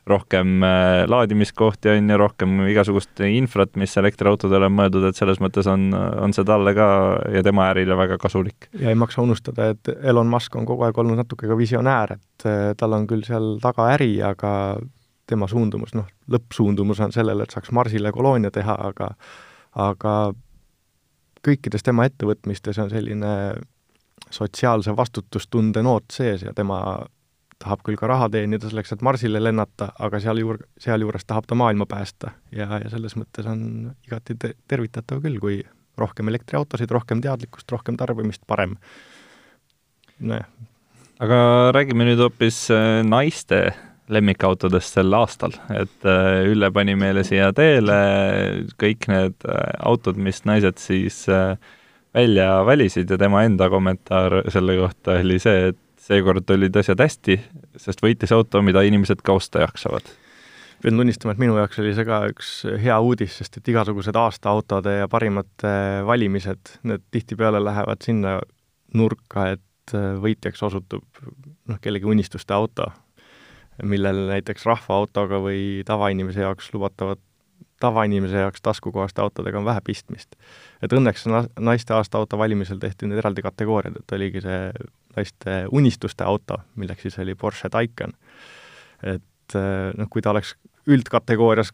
rohkem 0.08 0.64
äh, 0.66 1.04
laadimiskohti 1.10 1.92
on 1.92 2.12
ju, 2.12 2.18
rohkem 2.20 2.60
igasugust 2.72 3.22
infrat, 3.28 3.76
mis 3.80 3.94
elektriautodele 4.00 4.70
on 4.70 4.76
mõeldud, 4.78 5.08
et 5.10 5.20
selles 5.20 5.42
mõttes 5.44 5.70
on, 5.72 5.90
on 5.94 6.36
see 6.36 6.48
talle 6.48 6.74
ka 6.78 6.88
ja 7.36 7.44
tema 7.46 7.70
ärile 7.74 7.98
väga 8.00 8.20
kasulik. 8.22 8.70
ja 8.80 8.94
ei 8.94 9.00
maksa 9.00 9.22
unustada, 9.22 9.72
et 9.76 9.92
Elon 10.02 10.30
Musk 10.32 10.56
on 10.56 10.68
kogu 10.68 10.88
aeg 10.88 10.98
olnud 10.98 11.20
natuke 11.20 11.50
ka 11.50 11.58
visionäär, 11.60 12.18
et 12.18 12.48
äh, 12.48 12.72
tal 12.80 12.96
on 12.98 13.08
küll 13.10 13.26
seal 13.28 13.58
taga 13.64 13.92
äri, 13.96 14.14
aga 14.24 14.52
tema 15.28 15.48
suundumus, 15.52 15.94
noh, 15.98 16.08
lõppsuundumus 16.32 17.02
on 17.04 17.12
sellele, 17.12 17.44
et 17.44 17.56
saaks 17.56 17.74
Marsile 17.76 18.14
koloonia 18.16 18.52
teha, 18.54 18.78
aga 18.92 19.12
aga 19.78 20.14
kõikides 21.46 21.84
tema 21.86 22.08
ettevõtmistes 22.08 22.80
on 22.82 22.90
selline 22.90 23.34
sotsiaalse 24.34 24.96
vastutustunde 24.98 25.84
noot 25.86 26.12
sees 26.12 26.44
ja 26.48 26.54
tema 26.56 26.80
tahab 27.62 27.82
küll 27.86 27.98
ka 28.00 28.10
raha 28.10 28.30
teenida 28.34 28.70
selleks, 28.70 28.94
et 28.94 29.04
Marsile 29.06 29.42
lennata, 29.42 29.90
aga 30.04 30.20
sealjuur-, 30.22 30.62
sealjuures 30.82 31.26
tahab 31.28 31.48
ta 31.50 31.58
maailma 31.58 31.88
päästa 31.90 32.34
ja, 32.54 32.70
ja 32.84 32.92
selles 32.94 33.18
mõttes 33.18 33.50
on 33.50 33.62
igati 34.06 34.38
te-, 34.40 34.54
tervitatav 34.70 35.24
küll, 35.24 35.40
kui 35.42 35.62
rohkem 35.98 36.30
elektriautosid, 36.30 36.92
rohkem 36.94 37.22
teadlikkust, 37.24 37.70
rohkem 37.74 37.98
tarbimist, 37.98 38.44
parem. 38.48 38.78
nojah. 40.20 40.46
aga 41.22 41.38
räägime 41.74 42.06
nüüd 42.06 42.22
hoopis 42.22 42.68
äh, 42.74 43.02
naiste 43.06 43.72
lemmikautodest 44.14 45.00
sel 45.00 45.14
aastal, 45.18 45.58
et 45.74 46.06
äh, 46.08 46.46
Ülle 46.48 46.70
pani 46.72 46.96
meile 46.96 47.26
siia 47.28 47.50
teele 47.58 47.98
kõik 48.80 49.10
need 49.12 49.50
äh, 49.50 49.66
autod, 49.90 50.22
mis 50.22 50.44
naised 50.46 50.78
siis 50.82 51.26
välja 52.18 52.48
valisid 52.66 53.10
ja 53.12 53.18
tema 53.20 53.44
enda 53.46 53.68
kommentaar 53.70 54.44
selle 54.54 54.78
kohta 54.78 55.18
oli 55.20 55.42
see, 55.42 55.74
et 55.74 55.82
seekord 56.08 56.50
olid 56.56 56.80
asjad 56.80 57.02
hästi, 57.04 57.38
sest 57.80 58.02
võitis 58.04 58.32
auto, 58.36 58.62
mida 58.66 58.84
inimesed 58.88 59.22
ka 59.26 59.36
osta 59.38 59.66
jaksavad. 59.66 60.08
pean 60.82 61.00
tunnistama, 61.00 61.34
et 61.34 61.42
minu 61.42 61.56
jaoks 61.58 61.80
oli 61.82 61.94
see 61.98 62.06
ka 62.06 62.20
üks 62.30 62.52
hea 62.84 62.98
uudis, 63.02 63.40
sest 63.40 63.58
et 63.58 63.72
igasugused 63.74 64.16
aastaautode 64.16 64.94
ja 65.00 65.08
parimate 65.10 65.72
valimised, 66.06 66.78
need 66.86 67.04
tihtipeale 67.12 67.64
lähevad 67.64 68.06
sinna 68.06 68.38
nurka, 68.94 69.50
et 69.58 69.96
võitjaks 70.22 70.62
osutub 70.68 71.24
noh, 71.68 71.80
kellegi 71.82 72.06
unistuste 72.06 72.54
auto, 72.54 72.92
millel 73.84 74.28
näiteks 74.30 74.68
rahvaautoga 74.70 75.42
või 75.42 75.82
tavainimese 75.86 76.46
jaoks 76.46 76.70
lubatavad 76.74 77.22
tavainimese 77.82 78.40
jaoks 78.42 78.62
taskukohaste 78.66 79.22
autodega 79.22 79.60
on 79.60 79.66
vähe 79.66 79.82
pistmist. 79.86 80.36
et 80.82 80.94
õnneks 80.94 81.28
naiste 81.60 81.94
aasta 81.94 82.18
auto 82.18 82.38
valimisel 82.38 82.80
tehti 82.82 83.06
nüüd 83.06 83.22
eraldi 83.22 83.42
kategooriad, 83.46 84.00
et 84.00 84.16
oligi 84.18 84.42
see 84.42 84.72
naiste 85.18 85.58
unistuste 85.74 86.24
auto, 86.24 86.62
milleks 86.76 87.08
siis 87.08 87.20
oli 87.24 87.36
Porsche 87.36 87.70
Taycan. 87.74 88.14
et 89.04 89.56
eh, 89.56 89.92
noh, 89.98 90.10
kui 90.10 90.22
ta 90.22 90.32
oleks 90.34 90.56
üldkategoorias 90.88 91.74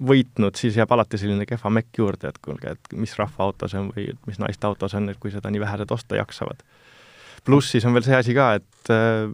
võitnud, 0.00 0.56
siis 0.56 0.78
jääb 0.78 0.92
alati 0.94 1.18
selline 1.20 1.44
kehva 1.48 1.70
mekk 1.76 1.98
juurde, 2.00 2.30
et 2.30 2.38
kuulge, 2.40 2.72
et 2.76 2.92
mis 2.96 3.12
rahvaauto 3.18 3.68
see 3.68 3.80
on 3.82 3.90
või 3.92 4.06
mis 4.26 4.40
naiste 4.40 4.66
auto 4.68 4.88
see 4.88 5.00
on, 5.00 5.10
et 5.12 5.20
kui 5.20 5.32
seda 5.34 5.52
nii 5.52 5.60
vähesed 5.60 5.92
osta 5.92 6.16
jaksavad. 6.16 6.64
pluss 7.44 7.72
siis 7.72 7.84
on 7.84 7.96
veel 7.96 8.06
see 8.06 8.16
asi 8.16 8.34
ka, 8.36 8.54
et 8.60 8.92
äh, 8.94 9.28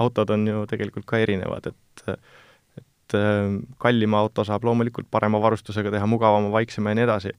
autod 0.00 0.30
on 0.30 0.46
ju 0.48 0.64
tegelikult 0.70 1.06
ka 1.06 1.20
erinevad, 1.24 1.72
et 1.72 2.18
et 2.78 3.16
äh, 3.16 3.60
kallima 3.80 4.18
auto 4.20 4.44
saab 4.44 4.64
loomulikult 4.64 5.08
parema 5.10 5.40
varustusega 5.40 5.90
teha, 5.90 6.06
mugavama, 6.06 6.50
vaiksema 6.52 6.92
ja 6.92 6.98
nii 6.98 7.06
edasi 7.08 7.32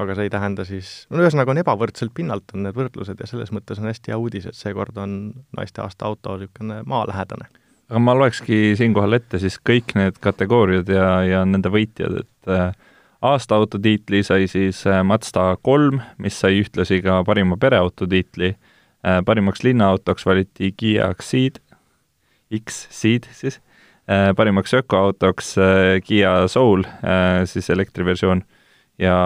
aga 0.00 0.14
see 0.16 0.26
ei 0.26 0.32
tähenda 0.32 0.64
siis, 0.66 0.92
no 1.10 1.20
ühesõnaga 1.22 1.52
on 1.52 1.60
ebavõrdselt 1.62 2.14
pinnalt 2.16 2.54
on 2.54 2.64
need 2.66 2.76
võrdlused 2.76 3.20
ja 3.20 3.28
selles 3.30 3.52
mõttes 3.54 3.80
on 3.80 3.88
hästi 3.90 4.12
hea 4.12 4.18
uudis, 4.18 4.48
et 4.50 4.58
seekord 4.58 4.96
on 5.00 5.18
naiste 5.56 5.82
aasta 5.84 6.08
auto 6.08 6.38
niisugune 6.40 6.80
maalähedane. 6.90 7.46
aga 7.88 8.02
ma 8.02 8.16
loekski 8.18 8.74
siinkohal 8.78 9.20
ette 9.20 9.38
siis 9.42 9.58
kõik 9.70 9.94
need 9.98 10.18
kategooriad 10.24 10.90
ja, 10.90 11.08
ja 11.28 11.44
nende 11.46 11.70
võitjad, 11.70 12.24
et 12.24 12.50
äh, 12.50 12.72
aasta 13.22 13.60
auto 13.60 13.78
tiitli 13.78 14.24
sai 14.26 14.48
siis 14.50 14.82
äh, 14.90 15.02
Mazda 15.06 15.52
kolm, 15.62 16.02
mis 16.18 16.40
sai 16.40 16.58
ühtlasi 16.62 17.00
ka 17.04 17.22
parima 17.26 17.58
pereauto 17.60 18.08
tiitli 18.10 18.54
äh,, 18.54 19.20
parimaks 19.26 19.62
linnaautoks 19.62 20.26
valiti 20.26 20.72
Kiia 20.76 21.12
Xceed, 21.20 21.62
X-Ceed 22.54 23.30
siis 23.32 23.60
parimaks 24.36 24.74
ökoautoks 24.76 25.54
Kiia 26.04 26.32
Soul 26.52 26.82
siis 27.48 27.70
elektriversioon 27.72 28.42
ja 28.98 29.16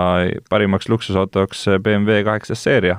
parimaks 0.51 0.89
luksusautoks 0.89 1.67
BMW 1.85 2.23
kaheksas 2.25 2.63
seeria, 2.65 2.99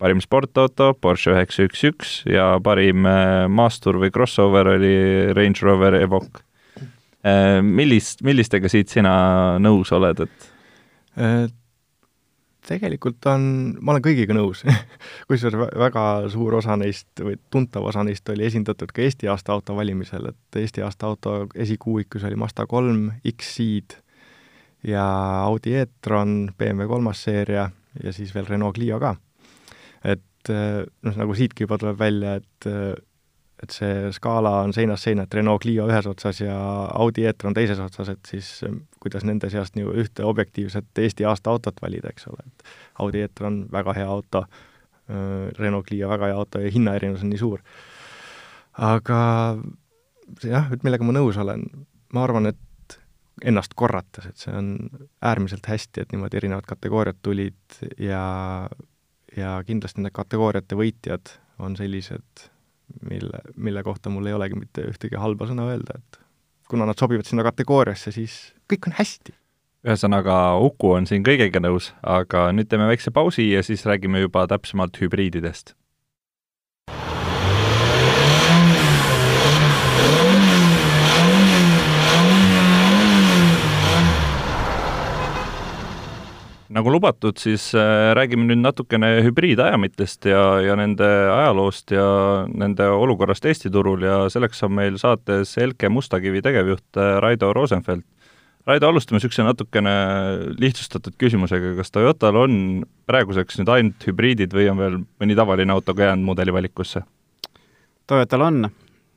parim 0.00 0.20
sportauto 0.24 0.92
Porsche 1.00 1.34
üheksa 1.34 1.66
üks 1.68 1.84
üks 1.88 2.14
ja 2.28 2.54
parim 2.64 3.06
äh, 3.08 3.46
maastur 3.52 4.00
või 4.00 4.12
crossover 4.14 4.74
oli 4.76 4.94
Range 5.36 5.66
Rover 5.66 6.00
Evoque. 6.00 6.44
Äh, 7.20 7.60
millist, 7.64 8.24
millistega 8.24 8.70
siit 8.72 8.92
sina 8.92 9.58
nõus 9.60 9.92
oled, 9.92 10.24
et? 10.24 10.52
Äh, 11.20 11.48
tegelikult 12.70 13.24
on, 13.28 13.42
ma 13.80 13.94
olen 13.94 14.04
kõigiga 14.04 14.36
nõus 14.36 14.62
kusjuures 15.28 15.72
väga 15.80 16.04
suur 16.32 16.60
osa 16.60 16.76
neist 16.80 17.24
või 17.24 17.36
tuntav 17.52 17.88
osa 17.90 18.04
neist 18.06 18.28
oli 18.32 18.46
esindatud 18.48 18.92
ka 18.94 19.04
Eesti 19.04 19.28
aasta 19.32 19.56
auto 19.56 19.76
valimisel, 19.76 20.30
et 20.32 20.60
Eesti 20.62 20.84
aasta 20.86 21.10
auto 21.10 21.34
esikuuikus 21.54 22.24
oli 22.28 22.38
Mazda 22.40 22.68
kolm, 22.70 23.10
X-Ceed 23.36 23.98
ja 24.86 25.04
Audi 25.44 25.74
e-tron, 25.76 26.50
BMW 26.58 26.88
kolmas 26.88 27.22
seeria 27.22 27.68
ja 28.02 28.12
siis 28.12 28.34
veel 28.34 28.48
Renault 28.48 28.74
Clio 28.74 29.00
ka. 29.00 29.14
et 30.04 30.48
eh, 30.48 30.82
noh, 31.02 31.16
nagu 31.20 31.34
siitki 31.36 31.66
juba 31.66 31.78
tuleb 31.78 31.98
välja, 31.98 32.38
et 32.40 32.68
eh, 32.70 32.94
et 33.60 33.74
see 33.76 34.08
skaala 34.16 34.62
on 34.64 34.72
seinast 34.72 35.04
seina, 35.04 35.26
et 35.26 35.34
Renault 35.36 35.60
Clio 35.60 35.84
ühes 35.90 36.06
otsas 36.08 36.38
ja 36.40 36.54
Audi 36.96 37.26
e-tron 37.28 37.52
teises 37.52 37.80
otsas, 37.84 38.08
et 38.08 38.30
siis 38.30 38.48
eh, 38.64 38.78
kuidas 39.00 39.26
nende 39.28 39.50
seast 39.52 39.76
nagu 39.76 39.92
ühte 40.00 40.24
objektiivset 40.24 41.02
Eesti 41.04 41.28
aasta 41.28 41.52
autot 41.52 41.82
valida, 41.82 42.08
eks 42.08 42.30
ole, 42.32 42.46
et 42.46 42.72
Audi 43.04 43.20
e-tron 43.26 43.66
väga 43.72 43.96
hea 43.98 44.08
auto, 44.08 44.46
Renault 45.58 45.88
Clio 45.88 46.08
väga 46.08 46.28
hea 46.30 46.36
auto 46.38 46.60
ja 46.62 46.70
hinnaerinevus 46.70 47.24
on 47.26 47.32
nii 47.32 47.38
suur. 47.40 47.60
aga 48.78 49.20
jah, 50.44 50.68
et 50.72 50.84
millega 50.86 51.04
ma 51.04 51.16
nõus 51.16 51.36
olen, 51.42 51.64
ma 52.14 52.22
arvan, 52.22 52.46
et 52.46 52.60
ennast 53.44 53.74
korrates, 53.78 54.26
et 54.26 54.40
see 54.40 54.54
on 54.56 54.72
äärmiselt 55.24 55.66
hästi, 55.68 56.04
et 56.04 56.14
niimoodi 56.14 56.40
erinevad 56.40 56.66
kategooriad 56.68 57.20
tulid 57.22 57.80
ja, 57.98 58.22
ja 59.36 59.52
kindlasti 59.66 60.04
need 60.04 60.14
kategooriate 60.16 60.78
võitjad 60.78 61.34
on 61.60 61.76
sellised, 61.76 62.46
mille, 63.10 63.42
mille 63.56 63.82
kohta 63.86 64.12
mul 64.12 64.30
ei 64.30 64.36
olegi 64.36 64.58
mitte 64.58 64.86
ühtegi 64.90 65.20
halba 65.20 65.48
sõna 65.50 65.68
öelda, 65.70 65.98
et 66.00 66.20
kuna 66.70 66.86
nad 66.88 66.98
sobivad 67.00 67.28
sinna 67.28 67.44
kategooriasse, 67.46 68.12
siis 68.14 68.38
kõik 68.70 68.90
on 68.90 68.96
hästi. 68.98 69.34
ühesõnaga, 69.86 70.36
Uku 70.60 70.94
on 70.98 71.06
siin 71.08 71.24
kõigega 71.26 71.62
nõus, 71.62 71.92
aga 72.02 72.50
nüüd 72.52 72.68
teeme 72.68 72.88
väikse 72.90 73.10
pausi 73.10 73.50
ja 73.50 73.62
siis 73.66 73.86
räägime 73.88 74.20
juba 74.20 74.46
täpsemalt 74.50 75.00
hübriididest 75.00 75.74
nagu 86.70 86.92
lubatud, 86.92 87.38
siis 87.40 87.70
äh, 87.74 88.12
räägime 88.14 88.46
nüüd 88.46 88.62
natukene 88.62 89.10
hübriidajamitest 89.26 90.28
ja, 90.30 90.42
ja 90.62 90.76
nende 90.78 91.06
ajaloost 91.34 91.90
ja 91.94 92.06
nende 92.46 92.86
olukorrast 92.94 93.46
Eesti 93.50 93.72
turul 93.74 94.04
ja 94.06 94.22
selleks 94.30 94.62
on 94.66 94.76
meil 94.78 94.98
saates 95.00 95.56
Elke 95.58 95.90
Mustakivi 95.90 96.42
tegevjuht 96.46 97.00
äh, 97.00 97.18
Raido 97.22 97.52
Rosenfeld. 97.56 98.06
Raido, 98.68 98.90
alustame 98.92 99.18
niisuguse 99.18 99.42
natukene 99.42 99.92
lihtsustatud 100.60 101.16
küsimusega, 101.18 101.72
kas 101.78 101.90
Toyotal 101.90 102.36
on 102.38 102.58
praeguseks 103.08 103.58
nüüd 103.58 103.72
ainult 103.72 104.04
hübriidid 104.06 104.54
või 104.54 104.68
on 104.70 104.78
veel 104.78 104.98
mõni 105.00 105.36
tavaline 105.38 105.74
auto 105.74 105.96
ka 105.96 106.10
jäänud 106.10 106.28
mudeli 106.28 106.54
valikusse? 106.54 107.02
Toyotal 108.06 108.46
on 108.46 108.68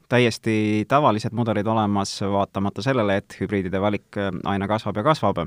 täiesti 0.10 0.55
tavalised 0.89 1.36
mudelid 1.36 1.67
olemas, 1.67 2.15
vaatamata 2.22 2.86
sellele, 2.86 3.19
et 3.19 3.36
hübriidide 3.41 3.81
valik 3.83 4.22
aina 4.48 4.69
kasvab 4.69 5.01
ja 5.01 5.05
kasvab 5.12 5.43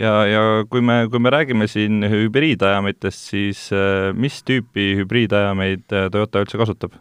ja, 0.00 0.14
ja 0.26 0.40
kui 0.70 0.82
me, 0.84 1.04
kui 1.10 1.20
me 1.22 1.30
räägime 1.32 1.68
siin 1.70 2.04
hübriidajamitest, 2.10 3.28
siis 3.32 3.66
äh, 3.74 4.10
mis 4.16 4.40
tüüpi 4.46 4.94
hübriidajameid 5.00 5.92
äh, 5.92 6.08
Toyota 6.12 6.42
üldse 6.44 6.60
kasutab? 6.60 6.96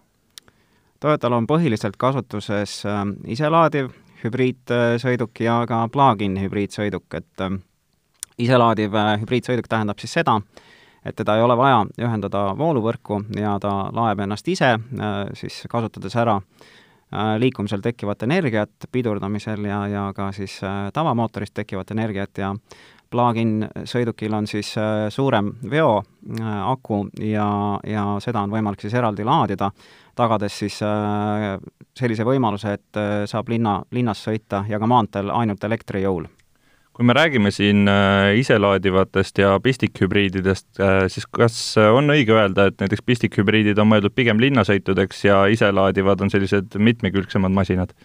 Toyotal 1.00 1.38
on 1.38 1.48
põhiliselt 1.48 1.96
kasutuses 2.00 2.82
äh, 2.88 3.04
iselaadiv 3.32 3.92
hübriidsõiduk 4.24 5.40
ja 5.46 5.62
ka 5.68 5.86
plug-in 5.92 6.36
hübriidsõiduk, 6.42 7.08
et 7.16 7.44
iselaadiv 8.40 8.98
hübriidsõiduk 9.22 9.70
tähendab 9.72 10.02
siis 10.04 10.18
seda, 10.18 10.36
et 11.08 11.16
teda 11.16 11.38
ei 11.38 11.44
ole 11.46 11.56
vaja 11.56 11.86
ühendada 12.04 12.50
vooluvõrku 12.60 13.22
ja 13.40 13.54
ta 13.64 13.72
laeb 13.96 14.20
ennast 14.26 14.52
ise, 14.52 14.74
siis 15.40 15.62
kasutades 15.72 16.18
ära 16.20 16.36
liikumisel 17.42 17.82
tekkivat 17.82 18.24
energiat 18.24 18.86
pidurdamisel 18.92 19.66
ja, 19.66 19.80
ja 19.90 20.04
ka 20.14 20.28
siis 20.32 20.60
tavamootorist 20.94 21.56
tekkivat 21.58 21.92
energiat 21.92 22.38
ja 22.38 22.52
plug-in 23.12 23.68
sõidukil 23.90 24.34
on 24.38 24.48
siis 24.50 24.72
äh, 24.78 25.08
suurem 25.14 25.52
veoaku 25.72 27.00
äh, 27.06 27.30
ja, 27.32 27.50
ja 27.88 28.06
seda 28.24 28.44
on 28.46 28.54
võimalik 28.54 28.84
siis 28.84 28.96
eraldi 28.98 29.26
laadida, 29.28 29.72
tagades 30.18 30.60
siis 30.64 30.80
äh, 30.86 31.58
sellise 31.98 32.26
võimaluse, 32.28 32.76
et 32.78 33.00
saab 33.30 33.50
linna, 33.52 33.80
linnas 33.92 34.22
sõita 34.24 34.64
ja 34.70 34.80
ka 34.80 34.88
maanteel 34.88 35.34
ainult 35.36 35.64
elektrijõul 35.64 36.30
kui 37.00 37.08
me 37.08 37.16
räägime 37.16 37.48
siin 37.56 37.88
iselaadivatest 38.36 39.40
ja 39.40 39.54
pistikhübriididest, 39.64 40.68
siis 41.08 41.28
kas 41.32 41.56
on 41.80 42.12
õige 42.12 42.36
öelda, 42.36 42.66
et 42.68 42.82
näiteks 42.84 43.06
pistikhübriidid 43.08 43.80
on 43.80 43.88
mõeldud 43.88 44.12
pigem 44.12 44.42
linnasõitudeks 44.44 45.24
ja 45.24 45.38
iselaadivad 45.48 46.20
on 46.26 46.34
sellised 46.34 46.76
mitmekülgsemad 46.76 47.56
masinad? 47.56 47.96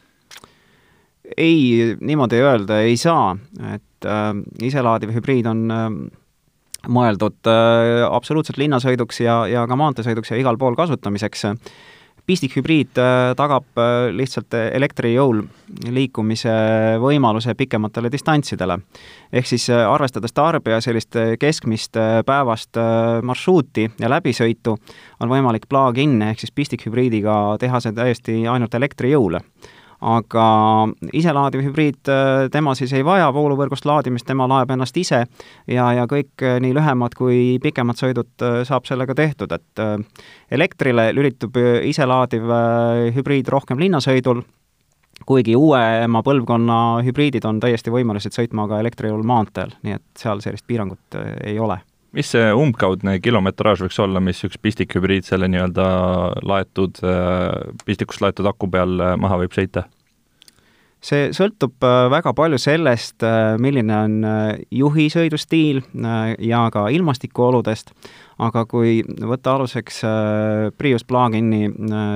ei, 1.36 1.96
niimoodi 2.00 2.40
öelda 2.42 2.80
ei 2.84 2.96
saa, 3.00 3.32
et 3.74 4.08
äh, 4.08 4.30
iselaadiv 4.62 5.14
hübriid 5.14 5.48
on 5.48 5.64
äh, 5.72 5.88
mõeldud 6.92 7.50
äh, 7.50 8.04
absoluutselt 8.08 8.60
linnasõiduks 8.60 9.22
ja, 9.24 9.44
ja 9.50 9.64
ka 9.68 9.78
maanteesõiduks 9.80 10.34
ja 10.34 10.40
igal 10.40 10.60
pool 10.60 10.76
kasutamiseks. 10.78 11.46
Pistikhübriid 12.26 12.98
äh, 12.98 13.32
tagab 13.36 13.66
äh, 13.78 14.08
lihtsalt 14.16 14.54
elektrijõul 14.54 15.42
liikumise 15.92 16.54
võimaluse 17.02 17.54
pikematele 17.58 18.10
distantsidele. 18.12 18.78
ehk 19.32 19.46
siis 19.46 19.68
äh, 19.70 19.84
arvestades 19.90 20.32
tarbija 20.32 20.80
sellist 20.80 21.16
äh, 21.16 21.36
keskmist 21.40 21.96
äh, 21.96 22.22
päevast 22.26 22.76
äh, 22.76 23.22
marsruuti 23.22 23.90
ja 24.00 24.08
läbisõitu, 24.08 24.76
on 25.20 25.28
võimalik 25.28 25.68
plug-in 25.68 26.22
ehk 26.22 26.40
siis 26.40 26.52
pistikhübriidiga 26.52 27.56
teha 27.60 27.80
see 27.80 27.92
täiesti 27.92 28.46
ainult 28.48 28.74
elektrijõule 28.74 29.40
aga 30.04 30.46
iselaadiv 31.16 31.62
hübriid, 31.64 32.00
äh, 32.12 32.46
tema 32.52 32.74
siis 32.76 32.92
ei 32.96 33.04
vaja 33.04 33.30
vooluvõrgust 33.32 33.86
laadimist, 33.88 34.26
tema 34.28 34.46
laeb 34.50 34.74
ennast 34.74 34.96
ise 35.00 35.22
ja, 35.70 35.86
ja 35.96 36.04
kõik 36.10 36.44
äh, 36.44 36.58
nii 36.62 36.74
lühemad 36.76 37.16
kui 37.16 37.56
pikemad 37.62 37.98
sõidud 38.00 38.44
äh, 38.44 38.58
saab 38.68 38.88
sellega 38.88 39.16
tehtud, 39.16 39.52
et 39.54 39.84
elektrile 40.52 41.08
lülitub 41.16 41.56
iselaadiv 41.88 42.50
hübriid 43.14 43.48
rohkem 43.50 43.80
linnasõidul, 43.80 44.42
kuigi 45.26 45.56
uuema 45.56 46.22
põlvkonna 46.26 46.78
hübriidid 47.06 47.46
on 47.48 47.60
täiesti 47.62 47.92
võimelised 47.94 48.36
sõitma 48.36 48.68
ka 48.68 48.82
elektrijõul 48.84 49.24
maanteel, 49.26 49.74
nii 49.82 49.96
et 49.98 50.06
seal 50.20 50.44
sellist 50.44 50.66
piirangut 50.68 51.20
ei 51.44 51.58
ole 51.58 51.80
mis 52.14 52.30
see 52.34 52.52
umbkaudne 52.54 53.18
kilometraaž 53.22 53.84
võiks 53.86 53.98
olla, 54.02 54.22
mis 54.22 54.40
üks 54.46 54.60
pistikhübriid 54.62 55.26
selle 55.26 55.48
nii-öelda 55.50 55.88
laetud, 56.46 57.02
pistikust 57.84 58.22
laetud 58.24 58.46
aku 58.50 58.70
peal 58.70 58.96
maha 59.20 59.42
võib 59.42 59.56
sõita? 59.56 59.88
see 61.04 61.28
sõltub 61.36 61.84
äh, 61.84 62.06
väga 62.12 62.32
palju 62.36 62.58
sellest, 62.60 63.18
äh, 63.26 63.54
milline 63.60 63.96
on 63.96 64.14
äh, 64.24 64.42
juhi 64.72 65.08
sõidustiil 65.12 65.82
ja 66.44 66.62
ka 66.72 66.86
ilmastikuoludest, 66.94 67.92
aga 68.44 68.64
kui 68.68 68.98
võtta 69.04 69.54
aluseks 69.54 70.00
Prius 70.78 71.04
plug-in'i 71.06 71.68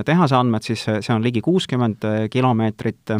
tehase 0.06 0.36
andmed, 0.38 0.64
siis 0.66 0.82
see 0.88 1.14
on 1.14 1.22
ligi 1.22 1.42
kuuskümmend 1.44 2.02
kilomeetrit, 2.32 3.12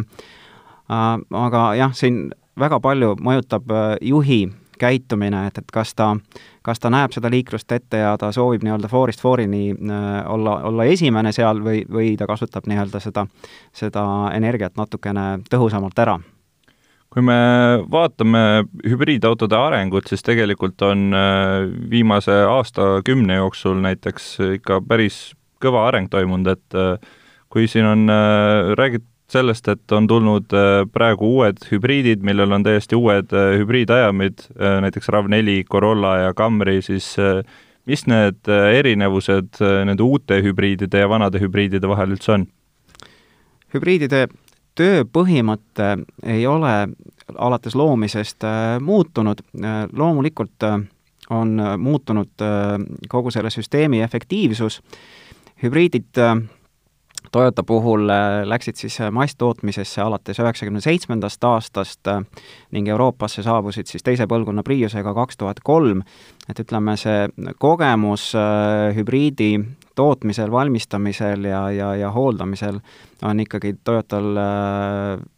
aga 0.89 1.61
jah, 1.79 1.93
siin 1.95 2.25
väga 2.59 2.81
palju 2.83 3.13
mõjutab 3.23 3.71
juhi 4.03 4.41
käitumine, 4.79 5.45
et, 5.49 5.59
et 5.61 5.71
kas 5.73 5.93
ta, 5.97 6.13
kas 6.65 6.81
ta 6.81 6.91
näeb 6.93 7.13
seda 7.15 7.31
liiklust 7.31 7.71
ette 7.75 8.01
ja 8.01 8.15
ta 8.19 8.31
soovib 8.35 8.63
nii-öelda 8.65 8.89
foorist 8.91 9.21
foorini 9.23 9.69
äh, 9.73 10.07
olla, 10.31 10.59
olla 10.69 10.87
esimene 10.89 11.33
seal 11.35 11.61
või, 11.65 11.83
või 11.91 12.15
ta 12.19 12.27
kasutab 12.29 12.69
nii-öelda 12.69 13.01
seda, 13.03 13.25
seda 13.75 14.03
energiat 14.35 14.77
natukene 14.79 15.41
tõhusamalt 15.49 15.99
ära? 16.05 16.17
Kui 17.09 17.23
me 17.25 17.35
vaatame 17.89 18.65
hübriidautode 18.85 19.57
arengut, 19.57 20.09
siis 20.09 20.21
tegelikult 20.25 20.81
on 20.85 21.09
äh, 21.17 21.69
viimase 21.89 22.35
aastakümne 22.45 23.39
jooksul 23.41 23.81
näiteks 23.81 24.35
ikka 24.59 24.81
päris 24.85 25.29
kõva 25.59 25.87
areng 25.89 26.11
toimunud, 26.11 26.53
et 26.53 26.77
äh, 26.77 27.15
kui 27.49 27.65
siin 27.67 27.87
on 27.89 28.11
räägitud 28.77 29.07
sellest, 29.31 29.67
et 29.67 29.91
on 29.91 30.07
tulnud 30.07 30.53
äh, 30.53 30.83
praegu 30.93 31.27
uued 31.37 31.61
hübriidid, 31.69 32.23
millel 32.25 32.51
on 32.55 32.65
täiesti 32.65 32.97
uued 32.97 33.33
äh, 33.35 33.53
hübriidajamid, 33.61 34.45
äh, 34.57 34.79
näiteks 34.85 35.09
RAV4, 35.13 35.63
Corolla 35.71 36.15
ja 36.17 36.33
Camry, 36.33 36.81
siis 36.81 37.15
mis 37.89 38.05
need 38.05 38.49
erinevused 38.49 39.57
nende 39.87 40.03
uute 40.05 40.41
hübriidide 40.45 40.99
ja 41.01 41.09
vanade 41.09 41.39
hübriidide 41.41 41.89
vahel 41.89 42.13
üldse 42.13 42.35
on? 42.35 42.43
hübriidide 43.73 44.27
tööpõhimõte 44.77 45.87
ei 46.25 46.45
ole 46.49 46.73
alates 47.37 47.75
loomisest 47.77 48.45
muutunud, 48.81 49.41
loomulikult 49.93 50.67
on 51.33 51.57
muutunud 51.81 52.45
kogu 53.09 53.33
selle 53.33 53.49
süsteemi 53.53 54.03
efektiivsus, 54.05 54.79
hübriidid 55.63 56.21
Toyota 57.31 57.63
puhul 57.63 58.09
äh, 58.09 58.41
läksid 58.43 58.75
siis 58.75 58.99
äh, 59.01 59.11
masstootmisesse 59.11 60.01
alates 60.01 60.39
üheksakümne 60.39 60.81
seitsmendast 60.81 61.43
aastast 61.43 62.07
äh, 62.07 62.23
ning 62.71 62.87
Euroopasse 62.89 63.43
saabusid 63.45 63.89
siis 63.89 64.03
teise 64.03 64.25
põlvkonna 64.29 64.63
Priusega 64.65 65.13
kaks 65.13 65.37
tuhat 65.37 65.61
kolm, 65.63 66.01
et 66.49 66.59
ütleme, 66.59 66.95
see 66.97 67.27
kogemus 67.61 68.31
hübriidi 68.95 69.51
tootmisel, 69.95 70.51
valmistamisel 70.51 71.45
ja, 71.45 71.67
ja, 71.75 71.91
ja 71.99 72.09
hooldamisel 72.15 72.79
on 73.25 73.45
ikkagi 73.45 73.75
Toyotal 73.83 74.41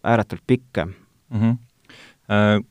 ääretult 0.04 0.48
pikk 0.48 0.86
mm. 0.86 1.42
-hmm 1.42 1.71